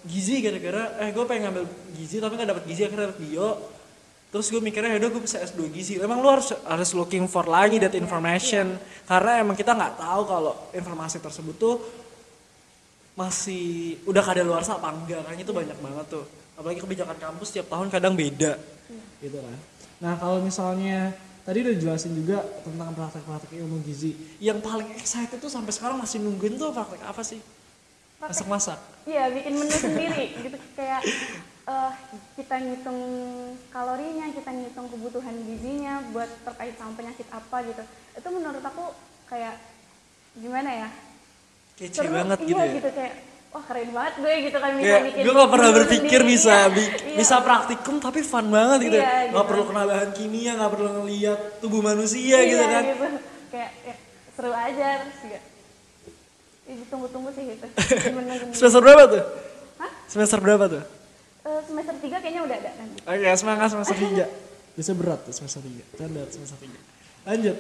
gizi 0.05 0.36
gara-gara, 0.39 0.84
eh 1.01 1.10
gue 1.12 1.25
pengen 1.25 1.43
ngambil 1.49 1.65
gizi 1.97 2.21
tapi 2.21 2.39
gak 2.39 2.49
dapet 2.55 2.63
gizi 2.67 2.82
akhirnya 2.86 3.10
dapet 3.10 3.19
bio. 3.25 3.49
Terus 4.29 4.53
gue 4.53 4.61
mikirnya 4.61 4.93
yaudah 4.93 5.09
gue 5.09 5.23
bisa 5.25 5.41
S2 5.41 5.73
gizi. 5.73 5.97
Emang 5.97 6.21
lu 6.21 6.29
harus 6.29 6.53
harus 6.69 6.89
looking 6.93 7.25
for 7.25 7.49
lagi 7.49 7.81
that 7.81 7.97
information. 7.97 8.77
Karena 9.09 9.41
emang 9.41 9.57
kita 9.57 9.73
nggak 9.73 9.97
tahu 9.97 10.21
kalau 10.29 10.53
informasi 10.69 11.17
tersebut 11.17 11.55
tuh 11.57 11.75
masih 13.17 13.97
udah 14.05 14.23
kadaluarsa 14.23 14.77
apa 14.77 14.95
enggak 14.95 15.25
kan 15.25 15.33
itu 15.33 15.49
banyak 15.49 15.77
banget 15.81 16.05
tuh. 16.13 16.25
Apalagi 16.53 16.79
kebijakan 16.85 17.17
kampus 17.17 17.57
tiap 17.57 17.73
tahun 17.73 17.89
kadang 17.89 18.13
beda. 18.13 18.53
Gitu 19.17 19.37
kan. 19.41 19.57
Nah 19.97 20.13
kalau 20.21 20.45
misalnya 20.45 21.09
tadi 21.41 21.65
udah 21.65 21.75
jelasin 21.81 22.13
juga 22.13 22.45
tentang 22.61 22.93
praktek-praktek 22.93 23.57
ilmu 23.65 23.81
gizi. 23.81 24.13
Yang 24.37 24.61
paling 24.61 24.93
excited 24.93 25.41
tuh 25.41 25.49
sampai 25.49 25.73
sekarang 25.73 25.97
masih 25.97 26.21
nungguin 26.21 26.53
tuh 26.53 26.69
praktek 26.69 27.01
apa 27.01 27.25
sih? 27.25 27.41
Masak-masak. 28.21 28.77
Iya, 29.09 29.31
bikin 29.33 29.57
menu 29.57 29.73
sendiri 29.73 30.37
gitu 30.37 30.57
kayak 30.77 31.01
eh, 31.69 31.91
kita 32.34 32.55
ngitung 32.58 32.99
kalorinya, 33.69 34.25
kita 34.29 34.49
ngitung 34.49 34.88
kebutuhan 34.89 35.36
gizinya 35.45 36.01
buat 36.10 36.29
terkait 36.41 36.73
sama 36.75 36.93
penyakit 36.93 37.27
apa 37.29 37.58
gitu. 37.63 37.84
Itu 38.15 38.27
menurut 38.29 38.62
aku 38.62 38.89
kayak 39.25 39.55
gimana 40.34 40.69
ya? 40.75 40.89
Kece 41.77 42.01
seru, 42.01 42.12
banget 42.12 42.38
iya, 42.41 42.47
gitu 42.49 42.60
ya. 42.60 42.73
gitu 42.75 42.89
kayak 42.91 43.13
wah 43.49 43.63
keren 43.65 43.89
banget 43.89 44.13
gue 44.19 44.34
gitu 44.45 44.58
kan 44.60 44.71
bisa 44.75 44.86
Kayak 44.86 45.03
bikin 45.10 45.21
gue 45.25 45.34
gak 45.34 45.49
pernah 45.49 45.69
berpikir 45.73 46.19
sendiri, 46.21 46.32
bisa 46.38 46.53
iya. 46.53 46.67
bi- 46.69 46.91
Iya. 46.93 47.15
bisa 47.17 47.36
praktikum 47.39 47.95
tapi 47.97 48.19
fun 48.21 48.45
banget 48.47 48.79
gitu. 48.84 48.97
Iya, 48.97 49.10
Gak 49.10 49.25
gitu. 49.32 49.47
perlu 49.47 49.63
kena 49.65 49.84
bahan 49.86 50.10
kimia, 50.12 50.51
gak 50.53 50.69
perlu 50.69 50.89
ngeliat 50.91 51.39
tubuh 51.58 51.82
manusia 51.82 52.38
Iya, 52.38 52.45
gitu 52.45 52.63
kan. 52.63 52.84
kayak 53.49 53.71
ya, 53.82 53.95
seru 54.36 54.51
aja 54.53 54.88
terus 55.01 55.17
juga 55.17 55.39
ya, 56.69 56.73
ditunggu-tunggu 56.77 57.29
sih 57.34 57.43
gitu. 57.47 57.65
Semester 58.60 58.82
berapa 58.82 59.03
tuh? 59.08 59.23
Hah? 59.79 59.91
Semester 60.05 60.39
berapa 60.39 60.65
tuh? 60.67 60.84
Eh, 61.39 61.62
semester 61.63 61.95
3 61.95 62.19
kayaknya 62.19 62.41
udah 62.43 62.58
ada 62.60 62.71
nanti. 62.75 62.97
Oke, 62.99 63.30
semangat 63.39 63.67
semester 63.71 63.95
3. 63.95 64.28
Bisa 64.78 64.91
berat 64.91 65.19
tuh 65.23 65.34
semester 65.36 65.63
3. 65.63 65.95
Canda 65.95 66.23
semester 66.28 66.58
3. 66.60 66.75
Lanjut. 67.28 67.58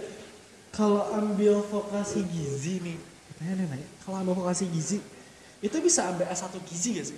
Kalau 0.69 1.01
ambil 1.17 1.65
vokasi 1.65 2.21
gizi 2.29 2.77
nih, 2.85 2.97
katanya 3.33 3.53
nih 3.57 3.65
nanya, 3.73 3.87
kalau 4.05 4.21
ambil 4.21 4.35
vokasi 4.37 4.69
gizi, 4.69 5.01
itu 5.65 5.77
bisa 5.81 6.13
ambil 6.13 6.29
S1 6.29 6.55
gizi 6.69 6.89
gak 6.93 7.07
sih? 7.09 7.17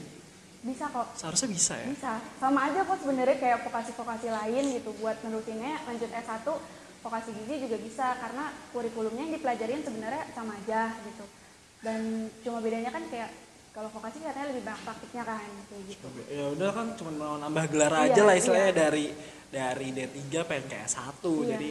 Bisa 0.63 0.88
kok. 0.88 1.12
Seharusnya 1.19 1.50
bisa 1.52 1.74
ya. 1.76 1.88
Bisa. 1.91 2.13
Sama 2.39 2.71
aja 2.71 2.88
kok 2.88 3.04
sebenarnya 3.04 3.38
kayak 3.38 3.67
vokasi-vokasi 3.67 4.32
lain 4.32 4.63
gitu 4.71 4.95
buat 5.04 5.19
nerusinnya 5.19 5.84
lanjut 5.84 6.10
S1 6.15 6.47
vokasi 7.02 7.30
gizi 7.43 7.65
juga 7.65 7.78
bisa 7.82 8.08
karena 8.24 8.56
kurikulumnya 8.71 9.26
yang 9.26 9.34
dipelajarin 9.36 9.82
sebenarnya 9.84 10.24
sama 10.32 10.56
aja 10.56 10.95
gitu. 11.04 11.26
Dan 11.84 12.32
cuma 12.45 12.63
bedanya 12.63 12.93
kan 12.93 13.04
kayak 13.12 13.30
kalau 13.71 13.88
vokasi 13.88 14.19
katanya 14.19 14.51
lebih 14.51 14.63
banyak 14.67 14.81
praktiknya 14.84 15.23
kan 15.23 15.39
kayak 15.71 15.84
gitu. 15.88 16.07
Ya 16.27 16.45
udah 16.51 16.69
kan 16.75 16.88
cuma 16.99 17.12
mau 17.15 17.36
nambah 17.39 17.65
gelar 17.71 17.91
Iya, 17.95 18.03
aja 18.12 18.21
lah 18.27 18.36
istilahnya 18.36 18.71
iya. 18.71 18.75
dari 18.75 19.05
dari 19.47 19.88
D3 19.95 20.19
pengen 20.43 20.65
ke 20.67 20.75
S1 20.88 21.23
Iya. 21.23 21.47
jadi 21.55 21.69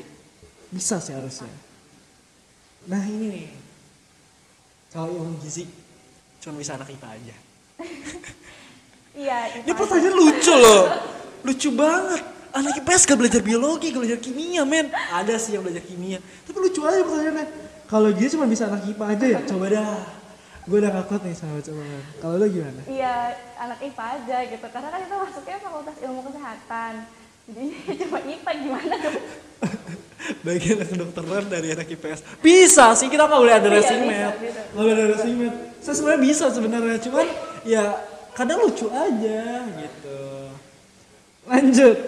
bisa 0.72 0.96
sih 0.96 1.12
harusnya. 1.12 1.52
Nah 2.88 3.02
ini 3.04 3.26
nih. 3.28 3.48
Kalau 4.90 5.12
ilmu 5.12 5.38
gizi 5.44 5.68
cuma 6.40 6.56
bisa 6.56 6.74
anak 6.74 6.88
IPA 6.88 7.08
aja. 7.08 7.36
Iya, 9.10 9.66
Ini 9.66 9.74
pertanyaan 9.74 10.14
lucu 10.14 10.54
loh. 10.54 10.86
Lucu 11.42 11.68
banget. 11.74 12.22
Anak 12.54 12.78
IPS 12.78 13.10
gak 13.10 13.18
belajar 13.18 13.42
biologi, 13.42 13.90
gak 13.90 14.06
belajar 14.06 14.22
kimia 14.22 14.62
men. 14.62 14.86
Ada 14.94 15.34
sih 15.34 15.58
yang 15.58 15.66
belajar 15.66 15.82
kimia. 15.82 16.22
Tapi 16.46 16.54
lucu 16.56 16.78
aja 16.86 17.02
pertanyaannya. 17.02 17.46
Kalau 17.90 18.08
gizi 18.14 18.38
cuma 18.38 18.46
bisa 18.46 18.70
anak 18.70 18.86
IPA 18.86 19.04
aja 19.10 19.26
ya? 19.26 19.40
Coba 19.50 19.66
dah. 19.66 20.19
Gue 20.70 20.78
udah 20.78 20.90
gak 20.94 21.06
kuat 21.10 21.22
nih 21.26 21.34
sama 21.34 21.58
coba. 21.58 21.82
Kalau 22.22 22.34
lo 22.38 22.46
gimana? 22.46 22.80
Iya, 22.86 23.34
anak 23.58 23.82
IPA 23.82 24.04
aja 24.06 24.38
gitu. 24.46 24.66
Karena 24.70 24.88
kan 24.94 25.00
itu 25.02 25.14
masuknya 25.18 25.56
fakultas 25.58 25.96
ilmu 25.98 26.20
kesehatan. 26.30 26.92
Jadi 27.50 27.64
cuma 28.06 28.18
IPA 28.22 28.50
gimana 28.54 28.94
dong? 28.94 29.18
Bagian 30.46 30.78
kedokteran 30.86 31.44
dari 31.50 31.74
anak 31.74 31.90
IPS. 31.90 32.20
Bisa 32.38 32.94
sih, 32.94 33.10
kita 33.10 33.26
gak 33.26 33.34
boleh 33.34 33.50
ada 33.58 33.66
Iya, 33.66 33.76
racing 33.82 33.98
bisa, 33.98 34.14
mat. 34.14 34.34
bisa. 34.38 34.60
Gak 34.62 34.78
boleh 34.78 34.92
ada 34.94 35.04
racing. 35.10 35.34
Saya 35.82 35.94
sebenarnya 35.98 36.22
bisa 36.22 36.44
sebenarnya, 36.54 36.96
cuman 37.02 37.26
ya 37.66 37.84
kadang 38.38 38.62
lucu 38.62 38.86
aja 38.94 39.42
gitu. 39.74 40.20
Lanjut. 41.50 41.98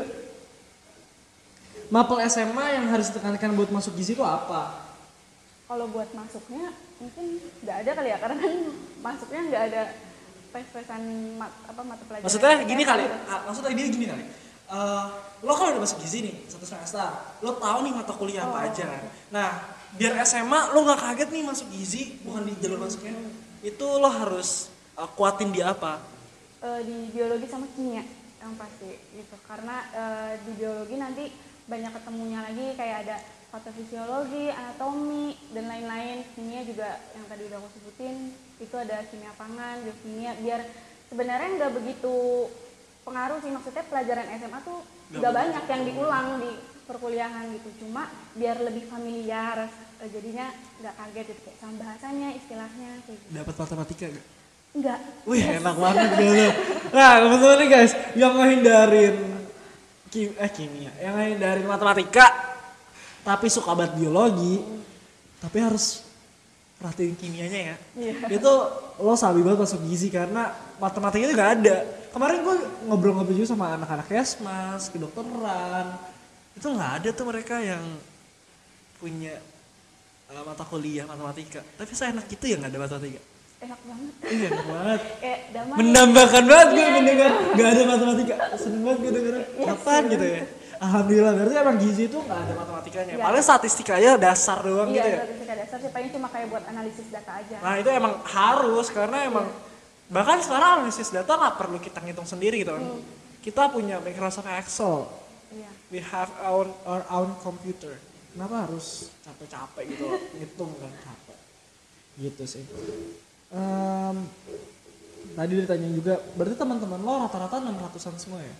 Mapel 1.90 2.18
SMA 2.30 2.66
yang 2.78 2.86
harus 2.94 3.10
ditekankan 3.10 3.58
buat 3.58 3.74
masuk 3.74 3.98
gizi 3.98 4.14
itu 4.14 4.22
apa? 4.22 4.86
Kalau 5.66 5.90
buat 5.90 6.06
masuknya 6.14 6.70
mungkin 7.02 7.26
nggak 7.66 7.76
ada 7.82 7.90
kali 7.98 8.08
ya 8.08 8.18
karena 8.22 8.36
kan 8.38 8.54
masuknya 9.02 9.40
nggak 9.50 9.64
ada 9.74 9.82
tes-tesan 10.52 11.02
mat, 11.40 11.52
apa 11.64 11.80
mata 11.82 12.02
pelajaran. 12.06 12.26
Maksudnya 12.28 12.52
gini 12.62 12.82
kali, 12.84 13.02
gitu. 13.08 13.16
ah, 13.26 13.40
maksudnya 13.48 13.72
dia 13.72 13.86
gini 13.88 14.06
kali. 14.06 14.24
Eh, 14.72 15.06
lo 15.42 15.52
kalau 15.52 15.70
udah 15.76 15.82
masuk 15.82 15.98
gizi 16.00 16.18
nih 16.24 16.34
satu 16.46 16.64
semester, 16.64 17.08
lo 17.40 17.56
tahu 17.56 17.78
nih 17.84 17.92
mata 17.92 18.12
kuliah 18.12 18.44
apa 18.46 18.58
Oh. 18.60 18.66
aja 18.68 18.84
kan. 18.84 19.02
Nah, 19.32 19.48
biar 19.96 20.12
SMA 20.22 20.72
lo 20.72 20.78
nggak 20.84 21.00
kaget 21.00 21.28
nih 21.32 21.42
masuk 21.42 21.66
gizi, 21.72 22.20
bukan 22.22 22.44
di 22.46 22.52
jalur 22.60 22.84
masuknya. 22.84 23.16
Itu 23.60 23.96
lo 23.98 24.08
harus 24.08 24.68
eh, 24.94 25.08
kuatin 25.16 25.50
di 25.50 25.60
apa? 25.64 26.00
Eh, 26.62 26.80
di 26.84 26.96
biologi 27.10 27.48
sama 27.48 27.66
kimia 27.72 28.04
yang 28.38 28.52
pasti 28.54 28.92
gitu 29.16 29.36
karena 29.48 29.76
eh, 29.92 30.32
di 30.44 30.52
biologi 30.54 30.96
nanti 31.00 31.24
banyak 31.64 31.92
ketemunya 31.94 32.44
lagi 32.44 32.76
kayak 32.76 32.96
ada 33.08 33.16
patofisiologi, 33.52 34.48
anatomi 34.48 35.36
dan 35.52 35.68
lain-lain. 35.68 36.24
Kimia 36.32 36.64
juga 36.64 36.96
yang 37.12 37.26
tadi 37.28 37.42
udah 37.52 37.58
aku 37.60 37.68
sebutin 37.76 38.32
itu 38.58 38.74
ada 38.80 39.04
kimia 39.12 39.32
pangan, 39.36 39.84
biokimia 39.84 40.32
biar 40.40 40.60
sebenarnya 41.12 41.48
nggak 41.60 41.72
begitu 41.76 42.48
pengaruh 43.04 43.38
sih. 43.44 43.52
Maksudnya 43.52 43.84
pelajaran 43.86 44.26
SMA 44.40 44.60
tuh 44.64 44.80
Nggak 45.12 45.20
nggak 45.20 45.34
banyak 45.36 45.64
yang 45.68 45.82
diulang 45.84 46.28
di 46.40 46.50
perkuliahan 46.88 47.44
gitu. 47.60 47.68
Cuma 47.84 48.08
biar 48.32 48.56
lebih 48.64 48.88
familiar 48.88 49.68
eh, 50.00 50.08
jadinya 50.08 50.48
nggak 50.80 50.94
kaget 50.96 51.26
gitu 51.36 51.40
kayak 51.44 51.58
sama 51.60 51.74
bahasanya 51.84 52.28
istilahnya 52.32 52.90
kayak 53.04 53.18
gitu. 53.20 53.30
Dapat 53.36 53.54
matematika 53.60 54.06
gak? 54.08 54.26
enggak 54.72 55.00
Wih 55.28 55.44
enak 55.44 55.76
banget 55.76 56.08
gitu. 56.16 56.48
Nah 56.96 57.12
kebetulan 57.20 57.56
nih 57.60 57.68
guys, 57.68 57.92
yang 58.16 58.32
ngehindarin 58.40 59.16
kim 60.08 60.32
eh 60.32 60.50
kimia, 60.52 60.92
yang 60.96 61.12
ngehindarin 61.12 61.66
matematika, 61.68 62.51
tapi 63.22 63.46
suka 63.46 63.70
banget 63.74 63.98
biologi, 63.98 64.62
tapi 65.38 65.58
harus 65.62 66.02
perhatiin 66.78 67.14
kimianya 67.14 67.60
ya. 67.72 67.76
Iya. 67.94 68.12
Itu 68.38 68.52
lo 68.98 69.14
sabi 69.14 69.46
banget 69.46 69.62
masuk 69.62 69.80
gizi 69.86 70.10
karena 70.10 70.50
matematika 70.82 71.22
itu 71.30 71.34
gak 71.38 71.52
ada. 71.62 71.76
Kemarin 72.12 72.42
gue 72.44 72.56
ngobrol-ngobrol 72.90 73.32
juga 73.38 73.54
sama 73.54 73.78
anak-anak 73.78 74.06
kesmas, 74.10 74.90
kedokteran. 74.90 75.96
Itu 76.52 76.68
nggak 76.68 76.92
ada 77.00 77.08
tuh 77.16 77.24
mereka 77.24 77.56
yang 77.62 77.80
punya 79.00 79.40
uh, 80.28 80.42
mata 80.44 80.66
kuliah 80.68 81.08
matematika. 81.08 81.64
Tapi 81.78 81.92
saya 81.96 82.12
enak 82.12 82.28
itu 82.28 82.44
ya 82.44 82.60
nggak 82.60 82.68
ada 82.74 82.80
matematika. 82.84 83.20
Enak 83.62 83.80
banget. 83.86 84.14
Iya 84.26 84.46
enak 84.50 84.66
banget. 84.66 85.00
Kayak 85.22 85.40
damai. 85.54 85.76
Menambahkan 85.78 86.44
banget 86.50 86.68
gue 86.68 86.82
Iya. 86.82 86.90
mendengar 86.98 87.30
gak 87.54 87.68
ada 87.70 87.82
matematika. 87.86 88.34
Seneng 88.58 88.82
banget 88.82 88.98
gue 89.00 89.10
denger. 89.16 89.34
Kapan 89.62 90.02
gitu 90.10 90.26
ya. 90.26 90.42
Alhamdulillah 90.82 91.32
berarti 91.32 91.54
emang 91.54 91.76
gizi 91.78 92.02
itu 92.10 92.18
gak 92.18 92.38
ada 92.42 92.54
matematikanya. 92.58 93.12
Nggak 93.14 93.26
Paling 93.30 93.44
statistikanya 93.44 94.10
dasar 94.18 94.58
doang 94.60 94.90
Iya, 94.90 94.98
gitu 94.98 95.06
ya. 95.06 95.18
statistika 95.22 95.54
dasar 95.54 95.78
sih 95.78 95.90
paling 95.90 96.10
cuma 96.10 96.26
kayak 96.26 96.46
buat 96.50 96.64
analisis 96.66 97.06
data 97.06 97.32
aja. 97.38 97.56
Nah 97.62 97.74
itu 97.78 97.88
emang 97.88 98.12
harus 98.24 98.86
karena 98.90 99.18
emang 99.22 99.46
bahkan 100.10 100.38
sekarang 100.42 100.82
analisis 100.82 101.08
data 101.08 101.32
nggak 101.32 101.54
perlu 101.54 101.78
kita 101.78 102.02
ngitung 102.02 102.26
sendiri 102.26 102.60
gitu 102.60 102.74
kan. 102.74 102.82
Kita 103.38 103.70
punya 103.70 103.98
Microsoft 103.98 104.46
Excel, 104.48 105.06
Iya. 105.50 105.70
we 105.90 105.98
have 106.02 106.30
our 106.42 106.66
our 106.82 107.02
own 107.14 107.30
computer. 107.38 107.94
Kenapa 108.32 108.66
harus 108.66 109.12
capek-capek 109.22 109.84
gitu 109.86 110.06
ngitung 110.36 110.72
kan 110.76 110.90
capek. 110.98 111.38
Gitu 112.18 112.42
sih. 112.48 112.64
Em, 113.52 114.16
tadi 115.32 115.52
ditanya 115.54 115.88
juga, 115.90 116.14
berarti 116.34 116.56
teman-teman 116.56 116.98
lo 116.98 117.22
rata-rata 117.22 117.60
600-an 117.60 118.16
semua 118.16 118.40
ya? 118.40 118.56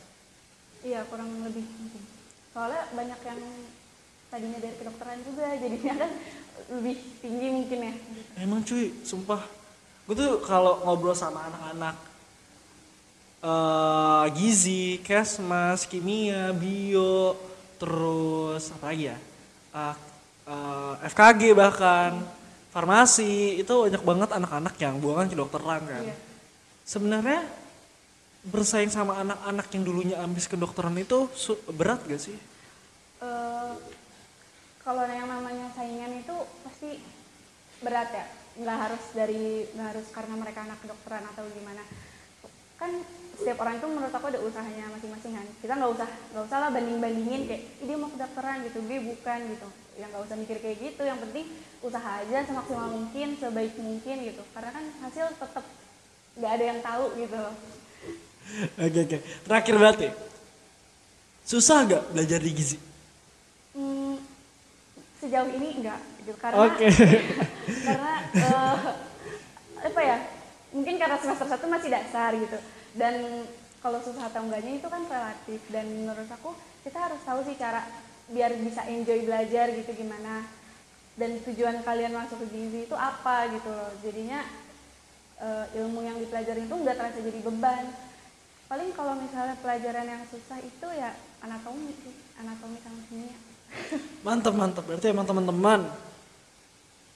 Iya, 0.82 1.06
kurang 1.06 1.30
lebih 1.46 1.62
mungkin. 1.62 2.02
Soalnya 2.50 2.82
banyak 2.90 3.20
yang 3.22 3.40
tadinya 4.28 4.58
dari 4.58 4.76
kedokteran 4.76 5.18
juga, 5.22 5.46
jadinya 5.62 5.94
kan 5.94 6.10
lebih 6.74 6.96
tinggi 7.22 7.48
mungkin 7.54 7.78
ya. 7.86 7.94
Emang 8.42 8.60
cuy, 8.66 8.90
sumpah. 9.06 9.42
Gue 10.06 10.14
tuh 10.18 10.42
kalau 10.42 10.82
ngobrol 10.82 11.14
sama 11.14 11.46
anak-anak 11.46 11.96
eh 13.42 14.24
gizi, 14.38 15.02
kesmas, 15.02 15.82
kimia, 15.90 16.54
bio, 16.54 17.34
terus 17.74 18.70
apa 18.70 18.94
lagi 18.94 19.10
ya? 19.10 19.18
Eh, 19.74 19.96
eh, 20.46 20.94
FKG 21.10 21.50
bahkan, 21.50 22.22
farmasi, 22.70 23.58
itu 23.58 23.74
banyak 23.90 24.02
banget 24.06 24.30
anak-anak 24.30 24.74
yang 24.78 25.02
buangan 25.02 25.26
kedokteran 25.26 25.82
kan. 25.82 26.02
Iya. 26.06 26.16
Sebenarnya 26.86 27.42
bersaing 28.42 28.90
sama 28.90 29.22
anak-anak 29.22 29.70
yang 29.70 29.82
dulunya 29.86 30.16
ambis 30.18 30.50
kedokteran 30.50 30.98
itu 30.98 31.30
su- 31.38 31.62
berat 31.70 32.02
gak 32.10 32.18
sih? 32.18 32.34
Eh, 33.22 33.72
kalau 34.82 35.06
yang 35.06 35.30
namanya 35.30 35.70
saingan 35.78 36.18
itu 36.18 36.34
pasti 36.66 36.98
berat 37.78 38.10
ya. 38.10 38.26
Nggak 38.52 38.78
harus 38.84 39.04
dari 39.14 39.64
nggak 39.72 39.88
harus 39.94 40.06
karena 40.10 40.34
mereka 40.36 40.66
anak 40.66 40.78
kedokteran 40.82 41.24
atau 41.30 41.46
gimana. 41.54 41.86
Kan 42.76 42.90
setiap 43.38 43.62
orang 43.62 43.78
itu 43.78 43.86
menurut 43.86 44.12
aku 44.12 44.26
ada 44.28 44.42
usahanya 44.42 44.90
masing-masing 44.90 45.32
kan. 45.38 45.46
Kita 45.62 45.72
nggak 45.78 45.92
usah 45.94 46.08
nggak 46.34 46.44
usah 46.50 46.58
lah 46.58 46.70
banding 46.74 46.98
bandingin 46.98 47.42
kayak 47.46 47.62
"Ih, 47.78 47.86
dia 47.86 47.96
mau 47.96 48.10
kedokteran 48.10 48.66
gitu 48.66 48.78
gue 48.82 48.98
bukan 49.06 49.38
gitu. 49.54 49.68
Yang 50.02 50.08
nggak 50.10 50.24
usah 50.26 50.36
mikir 50.36 50.56
kayak 50.58 50.76
gitu 50.82 51.02
yang 51.06 51.18
penting 51.22 51.46
usaha 51.78 52.10
aja 52.26 52.38
semaksimal 52.42 52.88
mungkin 52.90 53.28
sebaik 53.38 53.74
mungkin 53.78 54.16
gitu. 54.34 54.42
Karena 54.50 54.70
kan 54.74 54.84
hasil 55.06 55.26
tetap 55.38 55.64
nggak 56.36 56.52
ada 56.58 56.64
yang 56.74 56.80
tahu 56.82 57.04
gitu 57.22 57.42
Oke 58.76 58.98
oke. 59.08 59.18
Terakhir 59.48 59.74
banget 59.80 59.98
ya. 60.08 60.12
Susah 61.42 61.84
gak 61.88 62.02
belajar 62.14 62.38
di 62.38 62.50
gizi? 62.54 62.78
Hmm, 63.72 64.20
sejauh 65.22 65.50
ini 65.54 65.68
enggak 65.82 66.00
gitu 66.22 66.34
karena 66.38 66.58
Oke. 66.66 66.86
karena 67.88 68.12
eh, 68.36 68.76
apa 69.82 70.00
ya 70.02 70.16
mungkin 70.70 70.94
karena 70.98 71.16
semester 71.18 71.46
satu 71.46 71.66
masih 71.66 71.88
dasar 71.90 72.34
gitu 72.34 72.58
dan 72.94 73.46
kalau 73.82 73.98
susah 73.98 74.30
atau 74.30 74.46
enggaknya 74.46 74.78
itu 74.78 74.86
kan 74.86 75.02
relatif 75.06 75.60
dan 75.70 75.86
menurut 75.90 76.28
aku 76.30 76.54
kita 76.86 76.98
harus 76.98 77.20
tahu 77.26 77.42
sih 77.46 77.58
cara 77.58 77.82
biar 78.30 78.54
bisa 78.62 78.86
enjoy 78.86 79.26
belajar 79.26 79.70
gitu 79.74 79.90
gimana 79.94 80.46
dan 81.18 81.38
tujuan 81.44 81.84
kalian 81.84 82.14
masuk 82.16 82.40
ke 82.42 82.46
gizi 82.54 82.80
itu 82.88 82.96
apa 82.96 83.50
gitu 83.52 83.68
loh 83.68 83.92
jadinya 84.00 84.40
eh, 85.42 85.66
ilmu 85.82 86.00
yang 86.06 86.16
dipelajarin 86.22 86.66
itu 86.70 86.76
nggak 86.76 86.96
terasa 86.96 87.18
jadi 87.20 87.40
beban 87.42 87.84
paling 88.72 88.88
kalau 88.96 89.12
misalnya 89.20 89.52
pelajaran 89.60 90.08
yang 90.08 90.24
susah 90.32 90.56
itu 90.64 90.88
ya 90.96 91.12
anatomi 91.44 91.92
sih 91.92 92.14
anatomi 92.40 92.80
sama 92.80 93.00
kimia 93.12 93.36
Mantap 94.24 94.52
mantap. 94.56 94.84
Berarti 94.84 95.12
emang 95.12 95.28
teman-teman 95.28 95.88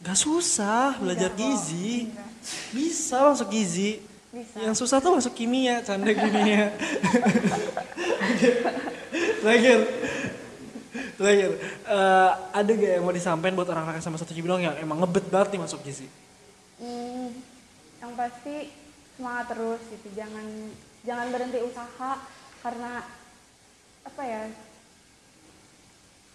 gak 0.05 0.16
susah 0.16 0.97
belajar 1.01 1.33
Enggak 1.33 1.40
gizi. 1.40 2.12
enggak. 2.12 2.31
Bisa 2.73 3.16
masuk 3.29 3.49
gizi. 3.53 4.01
Bisa. 4.33 4.57
Yang 4.61 4.77
susah 4.85 5.01
tuh 5.01 5.16
masuk 5.16 5.33
kimia, 5.37 5.85
canda 5.85 6.12
kimia. 6.12 6.73
Terakhir. 9.45 9.79
Terakhir. 11.21 11.51
Eh, 11.88 12.31
ada 12.57 12.71
gak 12.73 12.92
yang 13.01 13.05
mau 13.05 13.12
disampaikan 13.12 13.57
buat 13.57 13.69
orang-orang 13.69 14.01
sama 14.01 14.16
satu 14.16 14.33
Cibinong 14.33 14.64
yang 14.64 14.75
emang 14.81 15.01
ngebet 15.05 15.29
banget 15.29 15.57
nih 15.57 15.61
masuk 15.61 15.81
gizi? 15.85 16.09
Hmm, 16.81 17.37
yang 18.01 18.12
pasti 18.16 18.73
semangat 19.16 19.53
terus 19.53 19.81
gitu 19.92 20.09
jangan 20.16 20.45
jangan 21.07 21.31
berhenti 21.31 21.62
usaha 21.62 22.12
karena 22.61 22.92
apa 24.03 24.23
ya 24.23 24.42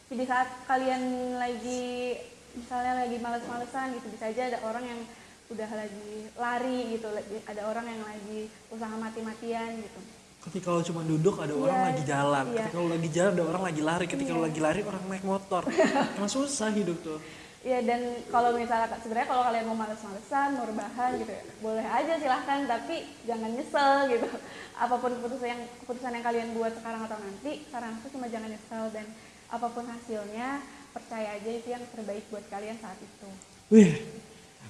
di 0.10 0.26
saat 0.26 0.48
kalian 0.66 1.04
lagi 1.38 2.20
misalnya 2.54 2.94
lagi 2.98 3.18
males-malesan 3.18 3.96
gitu 3.96 4.08
bisa 4.10 4.28
aja 4.28 4.44
ada 4.50 4.60
orang 4.62 4.84
yang 4.86 5.00
udah 5.48 5.70
lagi 5.70 6.12
lari 6.34 6.80
gitu 6.90 7.08
lagi- 7.10 7.44
ada 7.46 7.62
orang 7.66 7.86
yang 7.86 8.02
lagi 8.02 8.40
usaha 8.68 8.96
mati-matian 8.98 9.80
gitu 9.80 10.02
Ketika 10.42 10.74
lo 10.74 10.82
cuma 10.82 11.06
duduk 11.06 11.38
ada 11.38 11.54
orang 11.54 11.70
Iya, 11.76 11.86
lagi 11.86 12.04
jalan. 12.04 12.46
iya. 12.50 12.66
Ketika 12.66 12.76
lo 12.76 12.88
lagi 12.90 13.10
jalan 13.14 13.32
ada 13.32 13.46
orang 13.46 13.62
lagi 13.62 13.82
lari. 13.84 14.06
Ketika 14.10 14.32
lo 14.32 14.42
Iya. 14.42 14.46
lagi 14.50 14.60
lari 14.60 14.82
orang 14.82 15.04
naik 15.06 15.22
motor. 15.24 15.64
Emang 16.18 16.32
susah 16.34 16.74
hidup 16.74 16.98
tuh. 16.98 17.22
Iya 17.62 17.86
dan 17.86 18.02
kalau 18.34 18.58
misalnya 18.58 18.89
sebenarnya 19.06 19.30
kalau 19.30 19.45
kalian 19.45 19.65
mau 19.69 19.78
males-malesan, 19.78 20.58
mau 20.58 20.65
rebahan 20.65 21.13
gitu 21.21 21.30
ya, 21.30 21.43
boleh 21.62 21.86
aja 21.86 22.17
silahkan 22.17 22.65
tapi 22.65 23.06
jangan 23.30 23.54
nyesel 23.54 23.93
gitu. 24.10 24.26
Apa 24.84 24.97
pun 24.97 25.13
keputusan 25.13 25.45
yang 25.45 25.62
keputusan 25.86 26.10
yang 26.17 26.26
kalian 26.26 26.50
buat 26.58 26.74
sekarang 26.74 27.06
atau 27.06 27.21
nanti, 27.21 27.62
saran 27.69 28.02
aku 28.02 28.10
cuma 28.17 28.26
jangan 28.34 28.50
nyesel 28.50 28.89
dan 28.89 29.06
apa 29.52 29.67
pun 29.69 29.86
hasilnya 29.86 30.63
percaya 30.89 31.38
aja 31.38 31.50
itu 31.54 31.67
yang 31.69 31.84
terbaik 31.93 32.26
buat 32.34 32.41
kalian 32.50 32.82
saat 32.82 32.97
itu. 32.97 33.30
Wih, 33.69 33.93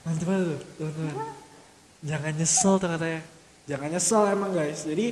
mantep 0.04 0.28
banget 0.28 0.46
tuh, 0.52 0.60
teman-teman. 0.76 1.16
Jangan 2.04 2.34
nyesel 2.36 2.74
tuh 2.76 2.90
katanya. 2.92 3.22
Jangan 3.72 3.88
nyesel 3.88 4.22
emang 4.36 4.52
guys. 4.52 4.84
Jadi 4.84 5.06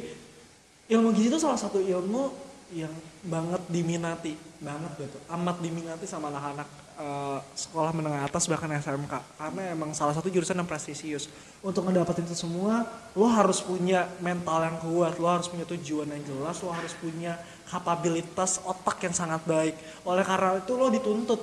ilmu 0.91 1.15
gizi 1.15 1.31
itu 1.31 1.39
salah 1.39 1.55
satu 1.55 1.79
ilmu 1.79 2.33
yang 2.75 2.91
banget 3.23 3.61
diminati, 3.71 4.35
banget 4.59 4.91
gitu. 4.99 5.17
Amat 5.31 5.63
diminati 5.63 6.03
sama 6.03 6.27
anak-anak 6.27 6.88
eh, 6.99 7.39
sekolah 7.55 7.95
menengah 7.95 8.27
atas 8.27 8.51
bahkan 8.51 8.67
SMK. 8.67 9.39
Karena 9.39 9.71
emang 9.71 9.95
salah 9.95 10.11
satu 10.11 10.27
jurusan 10.27 10.59
yang 10.59 10.67
prestisius. 10.67 11.31
Untuk 11.63 11.87
ngedapetin 11.87 12.27
itu 12.27 12.35
semua, 12.35 12.83
lo 13.15 13.27
harus 13.31 13.63
punya 13.63 14.11
mental 14.19 14.67
yang 14.67 14.77
kuat, 14.83 15.15
lo 15.15 15.27
harus 15.31 15.47
punya 15.47 15.63
tujuan 15.63 16.11
yang 16.11 16.23
jelas, 16.27 16.59
lo 16.59 16.71
harus 16.75 16.91
punya 16.99 17.39
kapabilitas 17.71 18.59
otak 18.67 18.99
yang 19.07 19.15
sangat 19.15 19.41
baik. 19.47 19.75
Oleh 20.03 20.23
karena 20.27 20.59
itu 20.59 20.73
lo 20.75 20.91
dituntut 20.91 21.41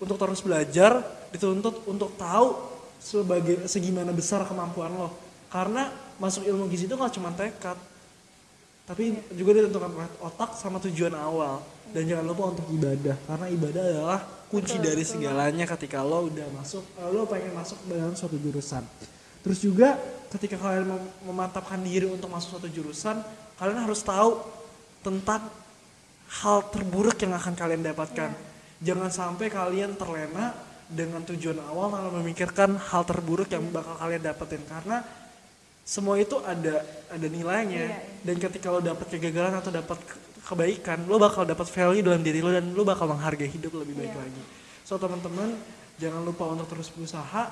untuk 0.00 0.16
terus 0.16 0.40
belajar, 0.44 1.00
dituntut 1.32 1.84
untuk 1.88 2.16
tahu 2.16 2.56
sebagai 3.00 3.64
segimana 3.68 4.12
besar 4.12 4.44
kemampuan 4.44 4.92
lo. 4.92 5.12
Karena 5.48 5.88
masuk 6.20 6.44
ilmu 6.44 6.68
gizi 6.68 6.84
itu 6.84 6.94
nggak 6.94 7.14
cuma 7.16 7.32
tekad, 7.32 7.76
tapi 8.84 9.18
juga 9.34 9.60
ditentukan 9.60 9.90
oleh 9.92 10.10
otak 10.24 10.56
sama 10.56 10.80
tujuan 10.84 11.16
awal. 11.16 11.64
Dan 11.90 12.06
jangan 12.06 12.22
lupa 12.22 12.54
untuk 12.54 12.70
ibadah, 12.70 13.18
karena 13.26 13.46
ibadah 13.50 13.82
adalah 13.82 14.20
kunci 14.50 14.76
Betul, 14.76 14.86
dari 14.90 15.02
betul 15.06 15.12
segalanya 15.16 15.64
ketika 15.64 16.02
lo 16.02 16.26
udah 16.26 16.48
masuk, 16.58 16.82
eh, 16.98 17.08
lo 17.08 17.22
pengen 17.24 17.54
masuk 17.54 17.78
dalam 17.86 18.12
suatu 18.12 18.34
jurusan. 18.34 18.82
Terus 19.40 19.58
juga 19.62 19.94
ketika 20.28 20.58
kalian 20.58 20.90
mem- 20.90 21.10
memantapkan 21.24 21.78
diri 21.80 22.04
untuk 22.04 22.28
masuk 22.28 22.58
suatu 22.58 22.68
jurusan, 22.68 23.22
kalian 23.56 23.86
harus 23.86 24.02
tahu 24.02 24.42
tentang 25.00 25.48
hal 26.42 26.58
terburuk 26.68 27.16
yang 27.22 27.32
akan 27.34 27.54
kalian 27.56 27.80
dapatkan. 27.80 28.30
Jangan 28.82 29.10
sampai 29.10 29.48
kalian 29.48 29.94
terlena 29.94 30.52
dengan 30.90 31.22
tujuan 31.22 31.58
awal 31.70 31.86
malah 31.88 32.10
memikirkan 32.18 32.74
hal 32.74 33.06
terburuk 33.06 33.46
yang 33.48 33.62
bakal 33.70 33.94
kalian 33.94 34.26
dapetin 34.26 34.58
karena 34.66 35.06
semua 35.86 36.18
itu 36.18 36.38
ada 36.42 36.82
ada 37.06 37.26
nilainya 37.30 37.82
Iya, 37.86 37.94
iya. 37.94 37.98
dan 38.26 38.36
ketika 38.38 38.70
lo 38.74 38.82
dapet 38.82 39.06
kegagalan 39.06 39.54
atau 39.54 39.70
dapat 39.70 39.98
ke- 40.02 40.18
kebaikan 40.44 41.04
lo 41.06 41.16
bakal 41.16 41.44
dapat 41.44 41.66
value 41.68 42.02
dalam 42.02 42.20
diri 42.20 42.40
lo 42.40 42.50
dan 42.50 42.72
lo 42.72 42.82
bakal 42.82 43.08
menghargai 43.08 43.48
hidup 43.48 43.74
lebih 43.76 43.94
baik 43.96 44.12
Iya. 44.12 44.20
lagi 44.20 44.42
so 44.82 44.96
teman-teman 44.96 45.54
jangan 45.96 46.22
lupa 46.24 46.44
untuk 46.48 46.66
terus 46.66 46.88
berusaha 46.90 47.44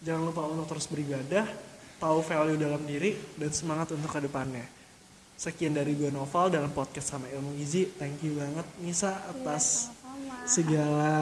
jangan 0.00 0.22
lupa 0.26 0.42
untuk 0.46 0.66
terus 0.68 0.86
beribadah 0.86 1.46
tahu 1.98 2.22
value 2.22 2.58
dalam 2.58 2.82
diri 2.84 3.14
dan 3.34 3.50
semangat 3.50 3.94
untuk 3.94 4.10
ke 4.10 4.20
depannya 4.22 4.66
sekian 5.34 5.70
dari 5.70 5.94
gue 5.94 6.10
Noval 6.10 6.50
dalam 6.50 6.70
podcast 6.70 7.14
sama 7.14 7.30
ilmu 7.30 7.54
gizi 7.54 7.86
thank 7.94 8.18
you 8.22 8.34
banget 8.34 8.66
Nisa 8.82 9.14
Iya, 9.14 9.22
atas 9.32 9.64
sama-sama. 9.90 10.46
segala 10.46 11.14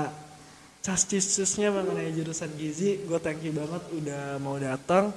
cascisnya 0.80 1.74
mengenai 1.74 2.14
jurusan 2.14 2.46
gizi. 2.54 3.02
Gue 3.02 3.18
thank 3.18 3.42
you 3.42 3.50
banget 3.50 3.82
udah 3.90 4.38
mau 4.38 4.54
datang. 4.54 5.10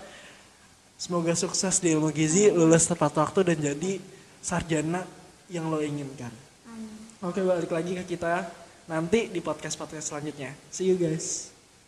Semoga 0.98 1.38
sukses 1.38 1.78
di 1.78 1.94
ilmu 1.94 2.10
gizi, 2.10 2.50
lulus 2.50 2.90
tepat 2.90 3.14
waktu 3.16 3.54
dan 3.54 3.58
jadi 3.62 4.02
sarjana 4.42 5.06
yang 5.50 5.68
lo 5.68 5.82
inginkan. 5.82 6.32
Amin. 6.70 6.94
Oke 7.26 7.42
balik 7.44 7.74
lagi 7.74 7.98
ke 8.00 8.16
kita 8.16 8.48
nanti 8.88 9.30
di 9.30 9.42
podcast-podcast 9.42 10.14
selanjutnya. 10.14 10.54
See 10.70 10.90
you 10.90 10.96
guys. 10.96 11.59